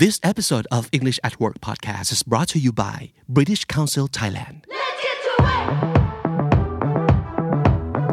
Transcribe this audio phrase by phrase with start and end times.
[0.00, 4.64] This episode of English at Work podcast is brought to you by British Council Thailand.
[4.66, 5.32] Let's get to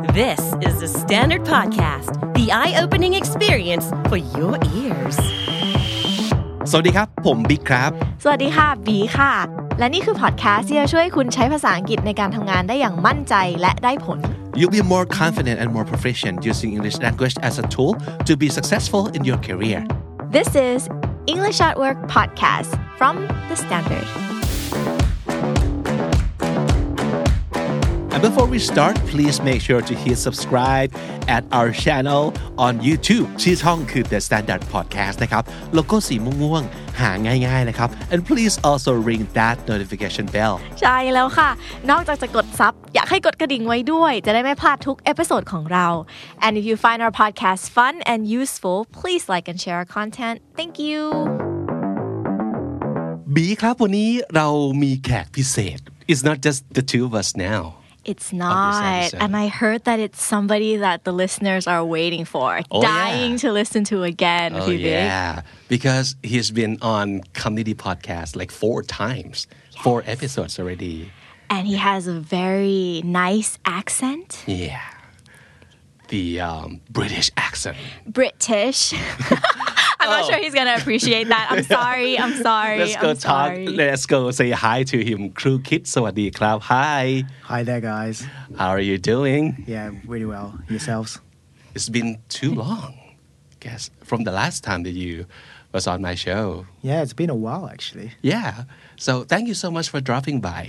[0.04, 0.14] it!
[0.14, 5.18] This is the Standard Podcast, the eye opening experience for your ears.
[6.72, 7.92] สวัสดีครับ ผมบิ๊กครับ
[8.24, 9.34] สวัสดีค่ะ บีค่ะ
[9.80, 14.20] และนี่คือพอดแคสต์ที่จะช่วยคุณใช้ภาษาอังกฤษในการทำงานได้อย่างมั่นใจและได้ผล
[14.60, 17.92] You'll be more confident and more proficient using English language as a tool
[18.28, 19.82] to be successful in your career.
[20.30, 20.90] This is
[21.26, 24.37] English at Work podcast from the Standard
[28.17, 30.91] And before we start, please make sure to hit subscribe
[31.37, 32.23] at our channel
[32.67, 35.43] on YouTube ชื่อช่องคือ The Standard Podcast นะครับ
[35.75, 37.11] โลโก้สีม่วงๆ หา
[37.47, 41.51] ง่ายๆนะครับ and please also ring that notification bell ใช่แล้วค่ะ
[41.91, 45.87] นอกจากจะกดซับอยากให้กดกระดิ่งไว้ด้วย จะได้ไม่พลาดทุกเอพิโซดของเรา
[46.45, 50.37] and if you find our podcast fun and useful please like and share our content
[50.59, 51.01] thank you
[53.35, 54.49] บีครับวันนี้เรา
[54.83, 57.63] มีแขกพิเศษ It's not just the two of us now
[58.08, 59.14] It's not.
[59.14, 63.38] And I heard that it's somebody that the listeners are waiting for, Oh, dying yeah.
[63.40, 64.56] to listen to again.
[64.56, 69.46] Oh yeah because he's been on comedy podcast like four times
[69.84, 71.12] four episodes already
[71.50, 74.44] And he has a very nice accent.
[74.48, 74.82] yeah
[76.08, 77.76] the um, British accent
[78.08, 78.94] British.
[80.07, 81.47] I'm not sure he's gonna appreciate that.
[81.53, 82.19] I'm sorry.
[82.19, 82.81] I'm sorry.
[82.81, 82.85] Oh.
[82.85, 83.67] let's go I'm talk sorry.
[83.83, 87.05] let's go say hi to him ครูคิดสวัสดีครับ hi
[87.53, 88.17] Hi there, guys.
[88.61, 89.43] how are you doing
[89.75, 90.49] Yeah, really well.
[90.73, 91.11] Yourselves?
[91.77, 92.91] it's been too long
[93.55, 95.15] I guess from the last time that you
[95.77, 96.47] was on my show
[96.89, 98.09] Yeah, it's been a while actually.
[98.33, 98.53] Yeah.
[99.07, 100.63] So thank you so much for dropping by.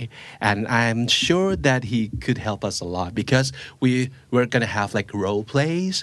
[0.48, 3.48] And I'm sure that he could help us a lot because
[3.82, 3.90] we
[4.32, 5.96] we're gonna have like role plays,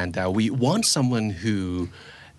[0.00, 1.56] and uh, we want someone who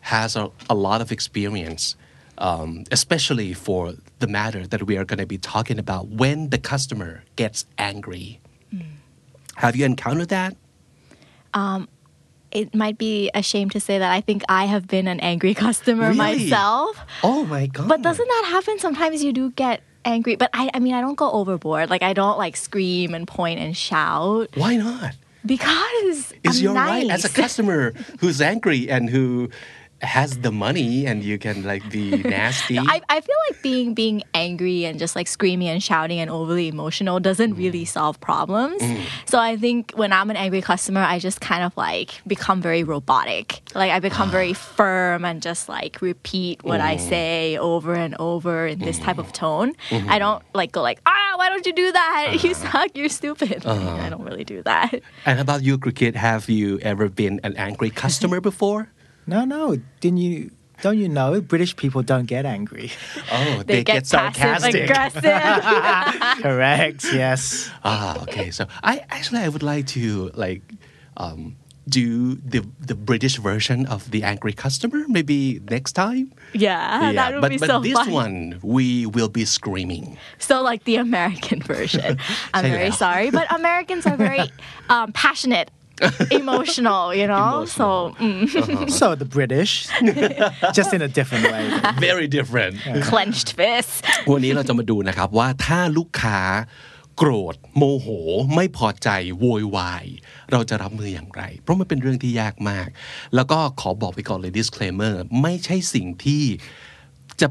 [0.00, 1.96] has a, a lot of experience,
[2.38, 7.24] um, especially for the matter that we are gonna be talking about when the customer
[7.36, 8.40] gets angry.
[9.56, 10.56] Have you encountered that?
[12.50, 15.52] It might be a shame to say that I think I have been an angry
[15.66, 16.16] customer Really?
[16.16, 16.98] myself.
[17.22, 17.88] Oh my god!
[17.88, 18.78] But doesn't that happen?
[18.78, 20.36] Sometimes you do get angry.
[20.36, 21.90] But I, I mean, I don't go overboard.
[21.90, 25.14] Like I don't like scream and point and shout Why not?
[25.44, 26.88] because Is I'm your nice.
[27.04, 29.50] right as a customer who's angry and who
[30.00, 32.78] has the money and you can like be nasty?
[32.78, 36.68] I, I feel like being being angry and just like screaming and shouting and overly
[36.68, 37.58] emotional doesn't mm.
[37.58, 38.80] really solve problems.
[38.80, 39.04] Mm.
[39.26, 42.84] So I think when I'm an angry customer, I just kind of like become very
[42.84, 43.60] robotic.
[43.74, 47.08] Like I become very firm and just like repeat what I mm.
[47.08, 49.74] say over and over in this type of tone.
[49.90, 50.18] I mm-hmm.
[50.18, 52.36] don't like go like, ah, why don't you do that?
[52.48, 52.70] You uh-huh.
[52.70, 53.66] suck, you're stupid.
[53.66, 53.96] Uh-huh.
[53.96, 55.02] I don't really do that.
[55.26, 56.14] and about you, Krukit?
[56.14, 58.90] Have you ever been an angry customer before?
[59.28, 60.50] No, no, didn't you?
[60.80, 62.90] Don't you know British people don't get angry?
[63.32, 65.22] Oh, They, get, passive aggressive.
[66.42, 67.04] Correct.
[67.12, 67.70] Yes.
[67.84, 68.50] ah, okay.
[68.50, 70.62] So I actually I would like to like
[71.16, 71.56] um,
[71.88, 76.32] do the the British version of the angry customer maybe next time.
[76.54, 78.10] yeah, that would but be but so this fun.
[78.12, 80.16] one we will be screaming.
[80.38, 82.18] So like the American version.
[82.54, 84.50] I'm very sorry, but Americans are very
[84.88, 85.70] um, passionate,
[86.40, 87.52] emotional, you know.
[87.78, 87.86] So
[88.20, 89.72] mm, So the British,
[90.78, 91.64] just in a different way.
[92.08, 92.74] Very different.
[93.10, 93.98] clenched fists.
[94.32, 96.40] วันนี้เราจะมาดูนะครับว่าถ้าลูกค้า
[97.18, 98.06] โกรธโมโห
[98.54, 100.06] ไม่พอใจโวยวาย
[100.52, 102.88] เราจะรับมืออย่างไร เพราะมันเป็นเรื่องที่ยากมาก
[103.34, 106.44] แล้วก็ขอบอกไปก่อนเลย disclaimer ไม่ใช่สิ่งที่
[107.40, 107.48] จะ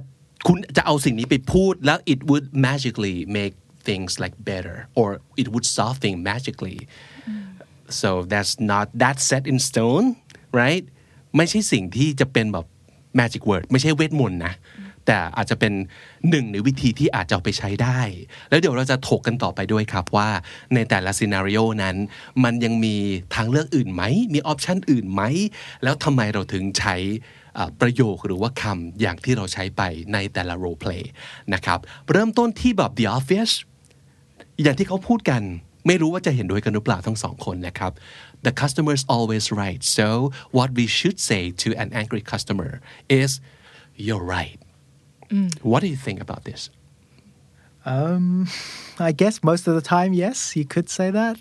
[0.47, 3.55] คุณจะเอาสิ่งนี้ไปพูดแล้ว it would magically make
[3.87, 5.07] things like better or
[5.41, 6.79] it would solve things magically
[8.01, 10.05] so that's not that set in stone
[10.59, 10.83] right
[11.37, 12.65] ไม่ใช่สิ่งที่จะเป็นแบบ
[13.19, 14.53] magic word ไม่ใช่เวทมนต์นะ
[15.05, 15.73] แต่อาจจะเป็น
[16.29, 17.99] หนึ่งในวิธีที่อาจจะเอาไปใช้ได้
[18.49, 20.29] แล้วเดี๋ยวเราจะถกกันต่อไปด้วยครับว่า
[20.73, 21.95] ในแต่ละซีนารีโอนั้น
[22.43, 22.95] มันยังมี
[23.35, 24.03] ทางเลือกอื่นไหม
[24.33, 25.21] มีออปชันอื่นไหม
[25.83, 26.95] แล้วทำไมเราถึงใช้
[27.81, 29.81] ประโยคหรือว่าคำอย่างที่เราใช้ไป
[30.13, 31.03] ในแต่ละ role play
[31.53, 31.79] นะครับ
[32.11, 33.51] เริ่มต้นที่แบบ the obvious
[34.61, 35.41] อย่างที่เขาพูดกัน
[35.86, 37.92] ไม่รู้ว่าจะเห็นด้วยกันหรือเปล่าทั้งสองคนนะครับ
[38.46, 40.06] the customer is always right so
[40.56, 42.70] what we should say to an angry customer
[43.22, 43.30] is
[44.06, 44.58] you're right
[45.70, 46.62] what do you think about this
[47.84, 48.46] Um,
[48.98, 51.36] I guess most of the time, yes, you could say that.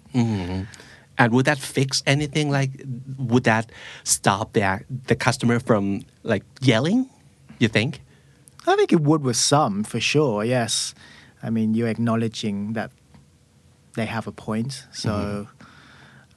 [1.22, 2.72] and would that fix anything like
[3.32, 3.66] would that
[4.04, 4.64] stop the,
[5.08, 5.84] the customer from
[6.24, 7.00] like yelling
[7.60, 7.92] you think
[8.66, 10.44] I think it would with some for sure.
[10.44, 10.96] Yes,
[11.44, 12.90] I mean you're acknowledging that
[13.97, 14.87] they have a point.
[14.93, 15.67] So mm-hmm.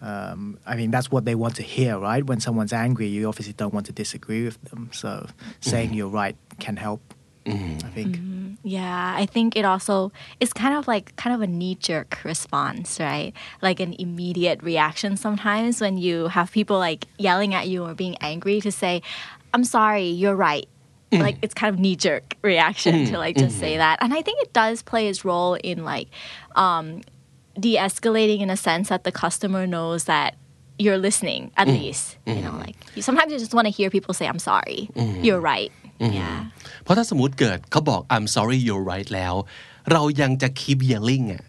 [0.02, 2.26] Um, I mean, that's what they want to hear, right?
[2.26, 4.90] When someone's angry, you obviously don't want to disagree with them.
[4.94, 5.50] So mm-hmm.
[5.60, 7.02] saying you're right can help.
[7.46, 7.86] Mm-hmm.
[7.86, 8.20] I think.
[8.64, 13.00] Yeah, I think it also is kind of like kind of a knee jerk response,
[13.00, 13.34] right?
[13.62, 18.18] Like an immediate reaction sometimes when you have people like yelling at you or being
[18.22, 19.02] angry to say,
[19.54, 20.68] I'm sorry, you're right.
[21.12, 21.22] Mm.
[21.22, 23.18] Like it's kind of knee jerk reaction to mm.
[23.18, 24.00] like just say that.
[24.02, 26.10] And I think it does play its role in like
[26.56, 27.02] um,
[27.65, 30.31] de escalating in a sense that the customer knows that
[30.85, 32.05] you're listening at least.
[32.27, 34.79] You know, like you, sometimes you just want to hear people say, I'm sorry,
[35.27, 35.71] you're right.
[36.19, 36.39] Yeah.
[36.83, 39.35] เพราะถ้าสมมติเกิดเขาบอก I'm sorry you're right แล้ว
[39.93, 41.43] เรายังจะ keep yelling อะ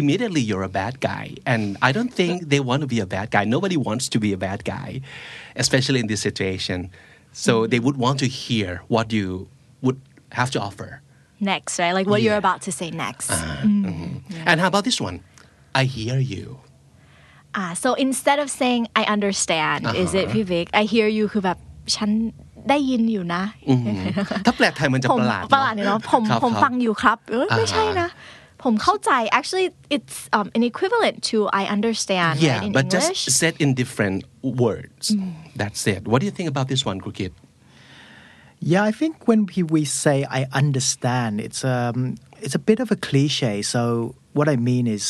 [0.00, 3.28] immediately you're a bad guy and I don't think they want to be a bad
[3.34, 4.88] guy nobody wants to be a bad guy
[5.62, 6.78] especially in this situation
[7.44, 9.26] so they would want to hear what you
[9.84, 9.98] would
[10.38, 10.90] have to offer
[11.54, 11.94] Next, right?
[11.98, 12.44] Like what you're Yeah.
[12.46, 13.28] about to say next.
[14.50, 15.16] and how about this one
[15.80, 16.46] I hear you
[17.54, 20.68] Ah, so instead of saying I understand, is it Vivek?
[20.72, 21.58] I hear you คือแบบ
[21.96, 22.10] ฉัน
[22.68, 23.42] ได้ยินอยู่นะ
[24.46, 28.08] ถ้าแปลไทยมันจะ ผม ประหลาด ประหลาดเนี่ยเนาะผม ครับ ผม ครับ ฟังอยู่ครับเอ้ยไม่ใช่นะ
[28.62, 33.38] ผมเข้าใจ actually it's um, an equivalent to I understand yeah right, in but English just
[33.40, 34.18] said in different
[34.62, 35.04] words
[35.60, 37.32] that's it what do you think about this one Krukit
[38.72, 41.98] Yeah, I think when we we say I understand, it's um
[42.44, 43.54] it's a bit of a cliche.
[43.74, 45.04] So what I mean is,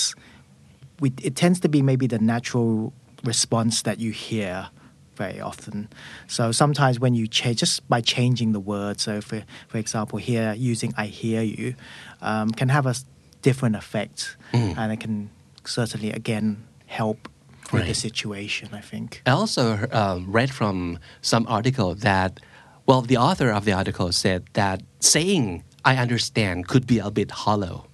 [0.99, 4.69] we, it tends to be maybe the natural response that you hear
[5.15, 5.89] very often.
[6.27, 10.53] So sometimes when you change, just by changing the word, so for for example, here
[10.53, 11.75] using "I hear you"
[12.21, 12.95] um, can have a
[13.41, 15.29] different effect, and it can
[15.65, 17.29] certainly again help
[17.73, 18.69] with the situation.
[18.73, 19.21] I think.
[19.25, 22.39] I also um, read from some article that,
[22.85, 27.31] well, the author of the article said that saying "I understand" could be a bit
[27.31, 27.85] hollow.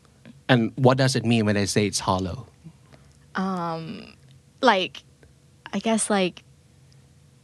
[0.50, 2.47] And what does it mean when I say it's hollow?
[3.35, 4.15] um,
[4.62, 5.03] like
[5.74, 6.44] I guess like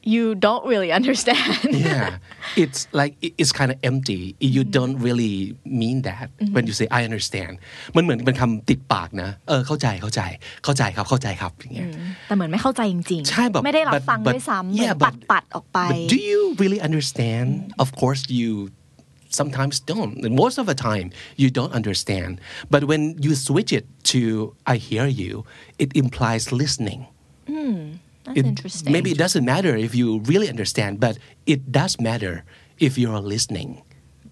[0.04, 1.60] you don't really understand.
[1.72, 2.18] yeah,
[2.56, 4.36] it's like it's kind of empty.
[4.40, 4.72] You mm-hmm.
[4.72, 6.54] don't really mean that mm-hmm.
[6.54, 7.54] when you say I understand.
[7.96, 10.22] มันเหมือนเป็นคำติดปากนะเออเข้าใจเข้าใจ
[10.64, 11.88] เข้าใจครับเข้าใจครับอย่างเงี้ย
[12.28, 15.80] แต่เหมือนไม่เข้าใจจริงๆใช่แบบไม่ได้รับฟังด้วยซ้ำปัดปัดออกไป
[16.14, 17.48] Do you really understand?
[17.84, 18.52] Of course you
[19.30, 20.22] sometimes don't.
[20.32, 22.42] Most of the time, you don't understand.
[22.70, 25.46] But when you switch it to "I hear you,"
[25.78, 27.08] it implies listening.
[27.48, 32.00] Hmm, that's It- interesting Maybe it doesn't matter if you really understand, but it does
[32.00, 32.44] matter
[32.80, 33.82] if you're listening.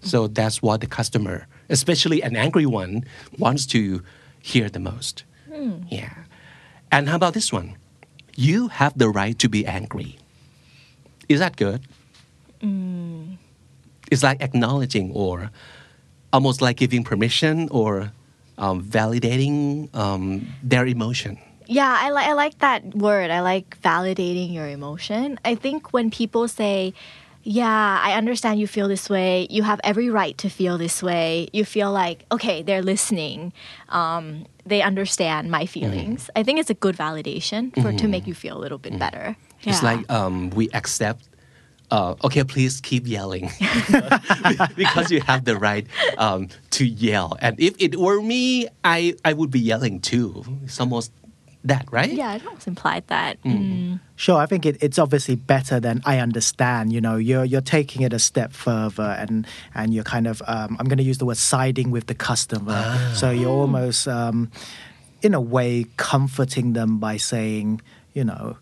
[0.02, 3.02] So that's what the customer, especially an angry one,
[3.38, 4.02] wants to
[4.38, 5.24] hear the most.
[5.50, 5.82] Hmm.
[5.90, 6.14] Yeah.
[6.92, 7.74] And how about this one?
[8.38, 10.18] You have the right to be angry.
[11.28, 11.82] Is that good?
[12.62, 13.37] Hmm.
[14.10, 15.50] It's like acknowledging or
[16.32, 18.12] almost like giving permission or
[18.58, 21.38] um, validating um, their emotion.
[21.66, 23.30] Yeah, I like I like that word.
[23.30, 25.38] I like validating your emotion.
[25.44, 26.94] I think when people say,
[27.42, 29.46] "Yeah, I understand you feel this way.
[29.50, 33.52] You have every right to feel this way." You feel like, okay, they're listening.
[33.90, 36.30] Um, they understand my feelings.
[36.34, 39.36] I think it's a good validation for to make you feel a little bit better.
[39.62, 41.28] It's like um, we accept.
[41.90, 43.50] Uh, okay, please keep yelling
[44.76, 45.86] because you have the right
[46.18, 47.36] um, to yell.
[47.40, 50.44] And if it were me, I I would be yelling too.
[50.64, 51.12] It's almost
[51.64, 52.12] that, right?
[52.12, 53.42] yeah, it almost implied that.
[53.42, 54.00] Mm.
[54.16, 56.92] Sure, I think it, it's obviously better than I understand.
[56.92, 60.76] You know, you're you're taking it a step further, and and you're kind of um,
[60.78, 62.98] I'm going to use the word siding with the customer.
[63.14, 64.50] So you're almost, um,
[65.22, 67.80] in a way, comforting them by saying,
[68.14, 68.56] you know,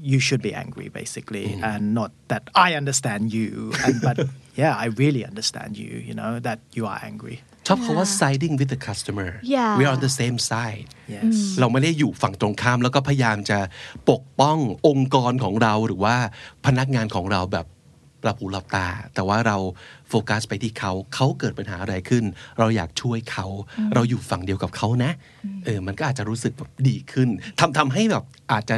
[0.00, 3.72] you should be angry, basically, and not that I understand you.
[3.84, 4.16] And, but
[4.56, 5.92] yeah, I really understand you.
[6.08, 7.36] You know that you are angry.
[7.68, 9.72] ชอบคาว่า siding with the customer Yeah.
[9.78, 11.34] we are on the same side Yes.
[11.60, 13.58] เราไม่ได้อยู่ฝั่งตรงข้ามแล้วก็พยายามจะ
[14.10, 14.58] ปกป้อง
[14.88, 16.16] องค์กรของเราหรือว่า
[16.66, 17.66] พนักงานของเราแบบ
[18.22, 19.56] หลับหูหลับตา แต่ว่าเรา
[20.08, 22.24] โฟกัสไปที่เขา เขาเกิดปัญหาอะไรขึ้น
[22.58, 23.46] เราอยากช่วยเขา
[23.94, 25.12] เราอยู่ฝั่งเดียวกับเขานะ
[25.64, 27.28] เออ มันก็อาจจะรู้สึกแบบดีขึ้น
[27.60, 28.76] ทำทำให้แบบอาจจะ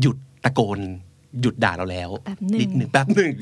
[0.00, 0.80] หยุด ตะโกน
[1.40, 2.10] หยุดด่าเราแล้ว
[2.60, 3.34] นิดหนึ่งแป๊บหนึ่ง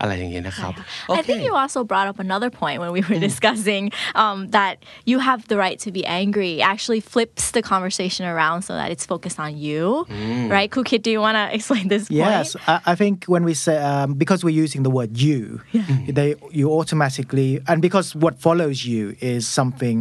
[0.00, 0.72] อะไรอย่างเงี้ยนะครับ
[1.18, 3.28] I think you also brought up another point when we were hmm.
[3.28, 3.84] discussing
[4.22, 4.74] um, that
[5.10, 6.54] you have the right to be angry.
[6.72, 9.82] Actually flips the conversation around so that it's focused on you
[10.12, 10.48] hmm.
[10.56, 10.68] right?
[10.74, 12.32] Krukit do you want to explain this point?
[12.32, 16.10] Yes I, I think when we say um, because we're using the word you hmm.
[16.18, 19.98] they you automatically and because what follows you is something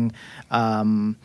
[0.59, 1.17] um,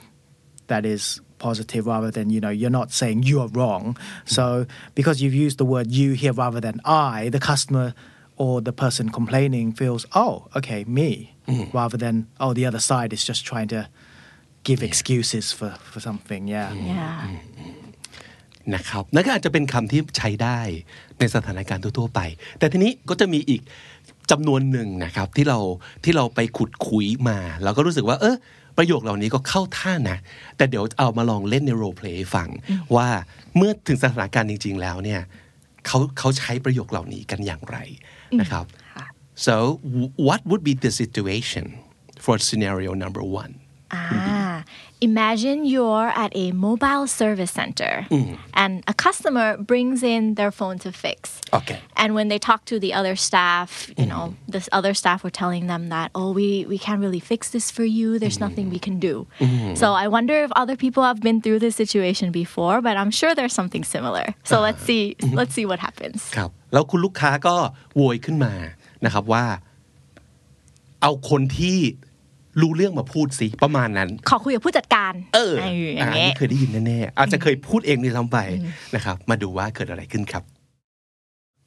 [0.70, 3.96] that is positive rather than you know you're not saying you are wrong.
[4.26, 7.94] So because you've used the word "you" here rather than "I," the customer
[8.36, 11.72] or the person complaining feels oh okay me mm.
[11.74, 13.88] rather than oh the other side is just trying to
[14.64, 16.48] give excuses for for something.
[16.48, 16.72] Yeah.
[16.74, 17.26] Yeah.
[17.26, 17.77] Mm, mm,
[18.74, 20.60] นะครับนั่นก็อาจจะเป็นคำที่ใช้ได้
[21.18, 22.20] ในสถานการณ์ทั่วๆไป
[22.58, 23.62] แต่ทีนี้ก็จะมีอีก
[24.30, 25.58] จำนวนหนึ่งนะครับที่เรา
[26.04, 28.36] ที่เราไปขุดคุยมาแล้วก็รู้สึกว่า เออ
[28.78, 30.18] ประโยคเหล่านี้ก็เข้าท่านะ
[30.56, 32.48] แต่เดี๋ยวเอามาลองเล่นในโรลเพลย์ให้ฟัง
[32.96, 33.08] ว่า
[33.56, 35.20] เมื่อถึงสถานการณ์จริง ๆ แล้วเนี่ย
[35.86, 37.76] เขาเขาใช้ประโยคเหล่านี้กันอย่างไร
[38.40, 38.64] นะครับ
[39.46, 39.54] so
[40.28, 41.66] what would be the situation
[42.24, 43.52] for scenario number one
[43.96, 44.37] Ah,
[45.01, 48.07] imagine you're at a mobile service center
[48.53, 51.41] and a customer brings in their phone to fix.
[51.51, 51.79] Okay.
[51.97, 55.67] And when they talk to the other staff, you know, this other staff were telling
[55.67, 58.17] them that, oh, we, we can't really fix this for you.
[58.17, 59.27] There's nothing we can do.
[59.75, 63.35] So I wonder if other people have been through this situation before, but I'm sure
[63.35, 64.25] there's something similar.
[64.43, 66.17] So let's see let's see what happens.
[66.37, 67.55] ครับแล้วคุณลูกค้าก็
[67.95, 68.53] โวยขึ้นมา
[69.05, 69.45] นะครับว่า
[71.01, 71.77] เอาคนที่
[72.60, 78.38] รู้เรื่องมาพูดสิประมาณนั้น ขอคุยกับผู้จัดการ เออออ่าย่างอันเงี้ยนี้เคยได้ยินแน่ๆอาจจะเคยพูดเองด้วยซ้ำไป
[78.94, 80.42] นะครับ มาดูว่าเกิดอะไรขึ้นครับ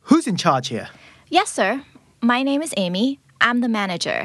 [0.08, 0.90] Who's in charge here?
[1.38, 1.72] Yes, sir.
[2.34, 3.08] My name is Amy.
[3.40, 4.20] I'm the manager.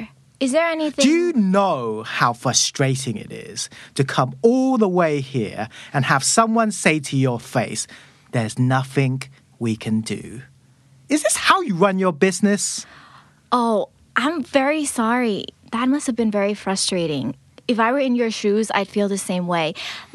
[0.44, 1.04] Is there anything?
[1.06, 3.58] Do you know how frustrating it is
[3.94, 7.86] to come all the way here and have someone say to your face,
[8.32, 9.22] There's nothing
[9.58, 10.42] we can do?
[11.08, 12.84] Is this how you run your business?
[13.50, 15.46] Oh, I'm very sorry.
[15.71, 17.25] That must have been very frustrating.
[17.67, 19.73] If I were in your shoes, I'd feel the same way.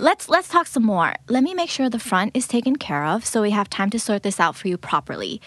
[0.09, 1.11] Let's let's talk some more.
[1.35, 3.99] Let me make sure the front is taken care of so we have time to
[3.99, 5.41] sort this out for you properly.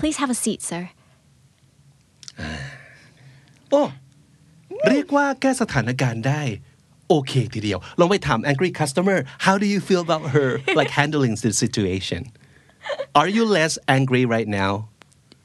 [0.00, 0.82] Please have a seat, sir.
[3.70, 3.82] โอ้
[4.90, 6.42] เรียกว่าแก้สถานการณ์ได้
[7.08, 12.22] โอเคทีเดียว ลองไปถาม angry customer how do you feel about her like handling the situation
[13.20, 14.72] are you less angry right now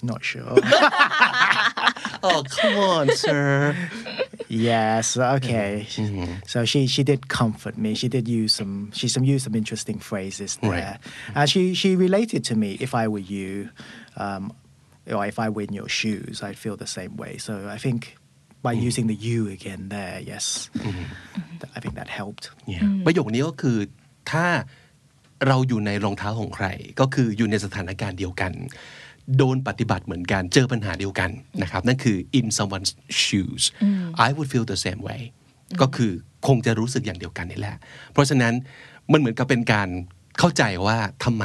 [0.03, 0.55] Not sure.
[2.23, 3.75] oh come on sir
[4.49, 5.85] yes, okay.
[6.45, 7.95] So she she did comfort me.
[7.95, 10.71] She did use some she some used some interesting phrases there.
[10.71, 10.97] Right.
[11.35, 13.69] And she she related to me if I were you,
[14.15, 14.53] um,
[15.15, 17.37] or if I were in your shoes, I'd feel the same way.
[17.37, 18.17] So I think
[18.61, 22.51] by using the you again there, yes, th- I think that helped.
[22.73, 22.83] Yeah.
[23.05, 23.77] ประโยคนี้ก็คือ
[24.31, 24.45] ถ้า
[25.47, 26.67] เราอยู่ในรองเท้าของใคร
[26.99, 28.51] ก็คืออยู่ในสถานการณ์เดียวกัน
[29.36, 31.30] โดนปฏิบัติเหมือนกัน เจอปัญหาเดียวกัน
[31.62, 33.64] นะครับ นั่นคือ in someone's shoes
[34.26, 35.22] I would feel the same way
[35.80, 36.12] ก็คือ
[36.46, 37.76] คงจะรู้สึกอย่างเดียวกันนี่แหละ
[38.12, 38.54] เพราะฉะนั้น
[39.12, 39.88] มันเหมือนกับเป็นการ
[40.38, 41.44] เข้าใจว่าทำไม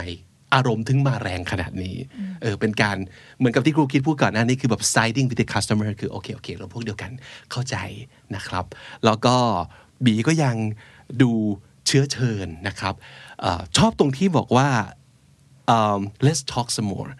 [0.55, 1.95] อารมณ์ถึงมาแรงขนาดนี้
[2.41, 2.97] เออ เป็นการ
[3.37, 7.11] เหมือนกับที่ครูคิดพูดก่อนหน้านี้คือแบบ siding with the customer คือโอเค โอเค เราพวกเดียวกัน
[7.51, 7.75] เข้าใจ
[8.35, 8.65] นะครับ
[9.05, 9.35] แล้วก็
[10.05, 10.55] บีก็ยัง
[11.21, 11.31] ดู
[11.87, 12.93] เชื้อเชิญนะครับ
[13.41, 14.69] เออชอบตรงที่บอกว่า
[15.77, 17.11] um, let's talk some more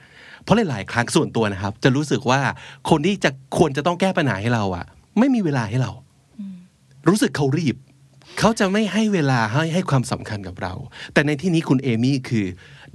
[0.47, 2.39] เพราะหลายๆครั้งส่วนตัวนะครับ จะรู้สึกว่า
[2.89, 4.85] คนที่จะควรจะต้องแก้ปัญหาให้เราอะ
[5.19, 5.91] ไม่มีเวลาให้เรา
[7.07, 7.75] รู้สึกเขารีบ
[8.39, 10.73] เขาจะไม่ให้เวลาให้ให้ความสำคัญกับเรา
[11.13, 12.45] แต่ในที่นี้คุณเอมี่คือ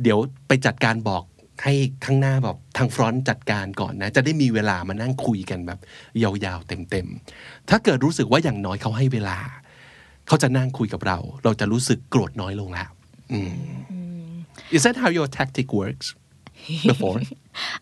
[0.02, 0.18] เดี๋ยว
[0.48, 1.22] ไปจัดการบอก
[1.64, 5.78] ให้ข้างหน้าแบบทางฟรอนต์จัดการก่อนนะ จะได้มีเวลามานั่งคุยกันแบบ
[6.22, 9.38] ยาวๆเต็มๆ ถ้าเกิดรู้สึกว่าอย่างน้อยเขาให้เวลา
[10.26, 12.90] เขาจะนั่งคุยกับเรา เราจะรู้สึกโกรธน้อยลงแล้ว
[13.32, 13.52] อืม
[14.74, 16.06] Is that how your tactic works
[16.86, 17.20] before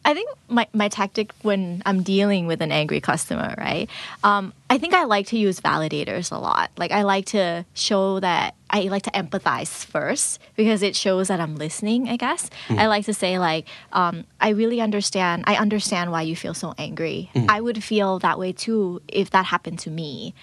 [0.04, 3.88] I think my, my tactic when I'm dealing with an angry customer, right?
[4.24, 6.70] Um, I think I like to use validators a lot.
[6.76, 11.40] Like I like to show that I like to empathize first because it shows that
[11.40, 12.50] I'm listening, I guess.
[12.68, 15.44] I like to say like, um, I really understand.
[15.46, 17.30] I understand why you feel so angry.
[17.48, 20.34] I would feel that way too if that happened to me.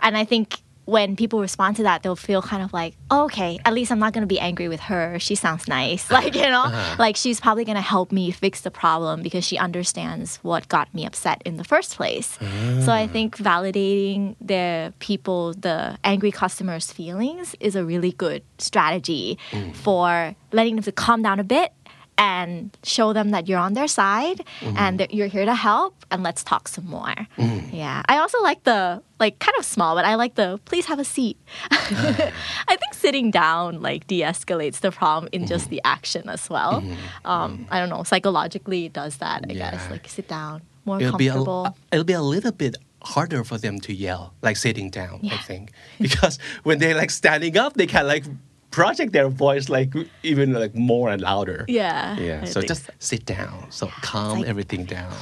[0.00, 3.58] And I think when people respond to that, they'll feel kind of like, oh, okay,
[3.64, 5.18] at least I'm not going to be angry with her.
[5.18, 6.10] She sounds nice.
[6.22, 6.96] Like, you know, uh-huh.
[6.98, 10.92] like she's probably going to help me fix the problem because she understands what got
[10.94, 12.38] me upset in the first place.
[12.38, 13.10] So I mm.
[13.10, 19.38] think validating the people, the angry customers' feelings is a really good strategy
[19.72, 21.72] for letting them to calm down a bit
[22.18, 24.44] and show them that you're on their side
[24.76, 27.14] and that you're here to help and let's talk some more.
[27.38, 27.72] Mm.
[27.72, 28.02] Yeah.
[28.06, 31.04] I also like the like kind of small, but I like the please have a
[31.04, 31.38] seat.
[31.70, 32.32] Ah.
[32.68, 35.76] I think sitting down like de-escalates the problem in just mm-hmm.
[35.76, 36.82] the action as well.
[36.82, 37.26] Mm-hmm.
[37.26, 37.74] Um, mm-hmm.
[37.74, 39.90] I don't know, psychologically it does that, I guess.
[39.90, 41.76] Like sit down, more it'll be, a, comfortable.
[41.90, 45.72] it'll be a little bit harder for them to yell like sitting down i think
[46.00, 48.24] because when they're like standing up they can like
[48.72, 52.18] project their voice like even like more and louder yeah.
[52.18, 55.12] yeah I so think just sit down so calm like- everything down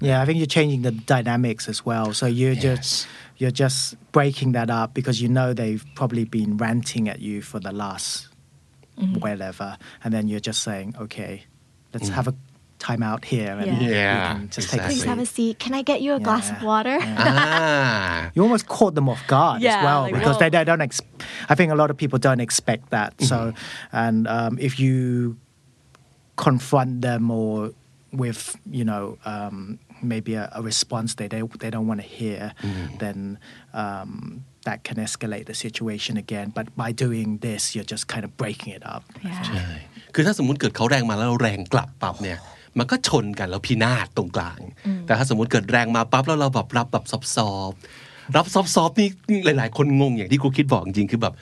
[0.00, 2.14] Yeah, I think you're changing the dynamics as well.
[2.14, 2.62] So you're Yes.
[2.62, 7.42] just you're just breaking that up because you know they've probably been ranting at you
[7.42, 8.28] for the last
[8.96, 9.20] mm-hmm.
[9.20, 11.44] whatever, and then you're just saying, okay,
[11.92, 12.14] let's mm.
[12.14, 12.34] have a
[12.87, 13.79] time out here and Yeah.
[13.81, 15.09] we Yeah, can just take a Please exactly.
[15.13, 15.53] have a seat.
[15.63, 16.69] Can I get you a glass of Yeah.
[16.71, 16.97] water?
[17.03, 20.55] ah you almost caught them off guard Yeah, as well like, because they, whoa.
[20.55, 21.07] they don't ex-
[21.51, 24.03] I think a lot of people don't expect that so Mm-hmm.
[24.05, 24.95] and um, if you
[26.45, 27.71] confront them or
[28.23, 28.41] with
[28.79, 32.97] you know um, maybe a, a response they, they they don't want to hear Mm-hmm.
[33.03, 33.17] then
[33.73, 34.11] um,
[34.67, 38.71] that can escalate the situation again but by doing this you're just kind of breaking
[38.77, 39.43] it up Yeah.
[39.47, 39.65] ใช่
[40.13, 42.37] คือถ้าสมมุติเกิดเขาแรงมาแล้วเราแรงกลับปั๊บเนี่ย
[42.78, 44.60] มันก็ชนกันแล้วพินาศตรงกลาง
[45.06, 47.12] แต่ถ้าสมมติเกิดแรงมาปั๊บแล้วเราแบบรับแบบซ
[47.48, 49.08] อฟๆรับซอฟๆนี่
[49.44, 51.34] หลาย ๆ คนงงอย่างที่ครูคิดบอกจริงๆคือแบบ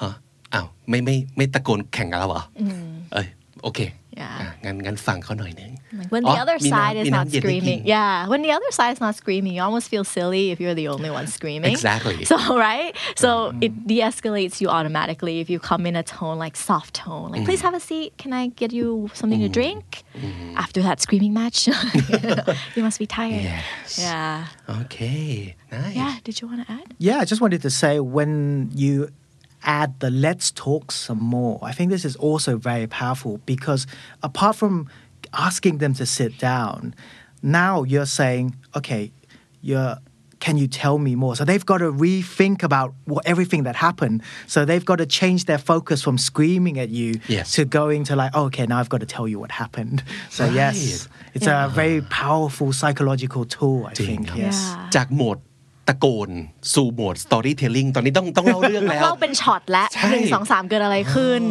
[0.00, 0.12] ฮะ
[0.54, 2.42] อ้าวไม่ไม่ไม่ตะโกนแข่งกันแล้วเหรอ
[3.12, 3.26] เอ้ย
[3.62, 3.78] โอเค
[4.21, 4.37] Yeah.
[4.41, 8.15] อ่ะงั้นงั้นฟังเขาหน่อยหนึง Like when อ๋ the อ other มีน้ำ side is มี not น้ำเย็นให้กิน screaming, yeah,
[8.31, 11.11] when the other side is not screaming, you almost feel silly if you're the only
[11.19, 11.71] one screaming.
[11.77, 12.17] Exactly.
[12.31, 12.91] So right,
[13.23, 13.29] so
[13.65, 17.61] it de-escalates you automatically if you come in a tone like soft tone, like please
[17.67, 18.09] have a seat.
[18.21, 18.87] Can I get you
[19.19, 19.83] something to drink?
[20.63, 21.57] After that screaming match,
[22.75, 23.43] you must be tired.
[23.51, 23.87] Yes.
[24.05, 24.37] Yeah.
[24.69, 24.97] โอเค
[25.73, 26.13] nice Yeah.
[26.27, 26.87] Did you want to add?
[27.07, 28.31] Yeah, I just wanted to say when
[28.83, 28.93] you
[29.63, 33.85] add the let's talk some more, I think this is also very powerful because
[34.23, 34.89] apart from
[35.33, 36.95] asking them to sit down,
[37.41, 39.11] now you're saying, okay,
[39.61, 39.97] you're
[40.39, 41.35] can you tell me more?
[41.35, 44.23] So they've got to rethink about what, everything that happened.
[44.47, 47.51] So they've got to change their focus from screaming at you Yes.
[47.55, 50.01] to going to like, oh, okay, now I've got to tell you what happened.
[50.29, 51.33] So yes, Right.
[51.33, 54.27] it's a very powerful psychological tool, I think.
[54.27, 54.37] Ding.
[54.37, 54.55] Yes.
[54.55, 54.89] Yeah.
[54.95, 55.37] จากโหมด
[55.88, 56.30] ตะโกน
[56.74, 61.42] สู่โหมด storytelling ตอนนี้ต้องต้องเล่าเรื่องแล้วเล่าเป็นช็อตและใช่หนึ่งสองสามเกิดอะไรขึ้น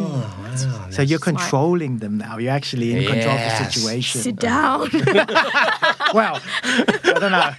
[0.96, 2.34] So you're controlling them now.
[2.42, 3.62] You're actually in control of the Yes.
[3.66, 4.18] situation.
[4.28, 4.82] Sit down.
[6.20, 6.36] Well,
[7.16, 7.50] I don't know.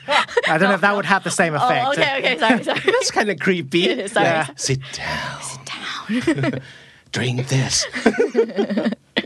[0.52, 1.82] I don't know if that would have the same effect.
[1.86, 2.34] oh, okay, okay.
[2.42, 2.80] Sorry, sorry.
[2.94, 4.26] That's kind of creepy Sorry.
[4.26, 4.46] Yeah.
[4.68, 6.60] sit down sit down
[7.16, 7.74] drink this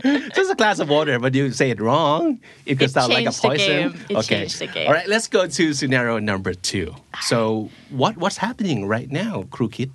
[0.35, 3.25] just a glass of water but you say it wrong it could It sound like
[3.25, 4.05] a changed the poison game.
[4.09, 4.87] It okay changed the game.
[4.87, 9.91] all right let's go to scenario number two so what what's happening right now Krukit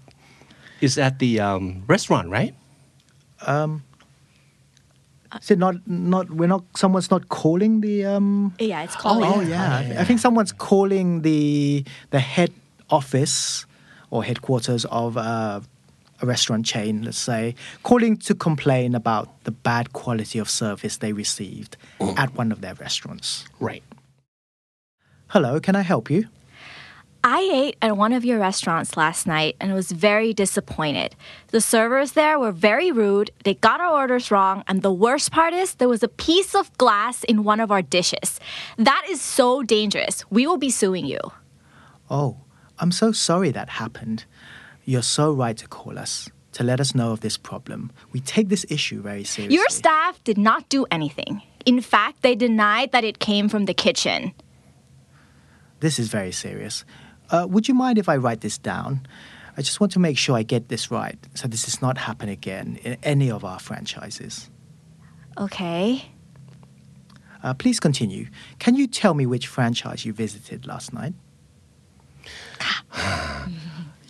[0.81, 2.55] is at the um, restaurant right
[5.41, 9.27] Is it not not we're not someone's not calling the um Yeah, it's calling.
[9.27, 9.99] Oh yeah.
[9.99, 12.53] I think someone's calling the the head
[12.89, 13.67] office
[14.11, 15.61] or headquarters of uh,
[16.25, 21.13] a restaurant chain, let's say, calling to complain about the bad quality of service they
[21.13, 22.19] received mm.
[22.19, 23.45] at one of their restaurants.
[23.61, 23.83] right
[25.29, 26.29] Hello, can I help you?
[27.25, 31.17] I ate at one of your restaurants last night and was very disappointed.
[31.49, 35.55] The servers there were very rude, they got our orders wrong, and the worst part
[35.55, 38.39] is there was a piece of glass in one of our dishes.
[38.77, 40.25] That is so dangerous.
[40.31, 41.19] We will be suing you.
[42.11, 42.37] Oh,
[42.79, 44.27] I'm so sorry that happened.
[44.85, 47.91] You're so right to call us to let us know of this problem.
[48.13, 49.57] We take this issue very seriously.
[49.57, 51.43] Your staff did not do anything.
[51.67, 54.33] In fact, they denied that it came from the kitchen.
[55.81, 56.85] This is very serious.
[57.31, 59.07] Uh, would you mind if I write this down?
[59.57, 62.29] I just want to make sure I get this right so this does not happen
[62.29, 64.51] again in any of our franchises.
[65.39, 66.11] Okay.
[67.43, 68.29] Uh, please continue.
[68.59, 71.15] Can you tell me which franchise you visited last night?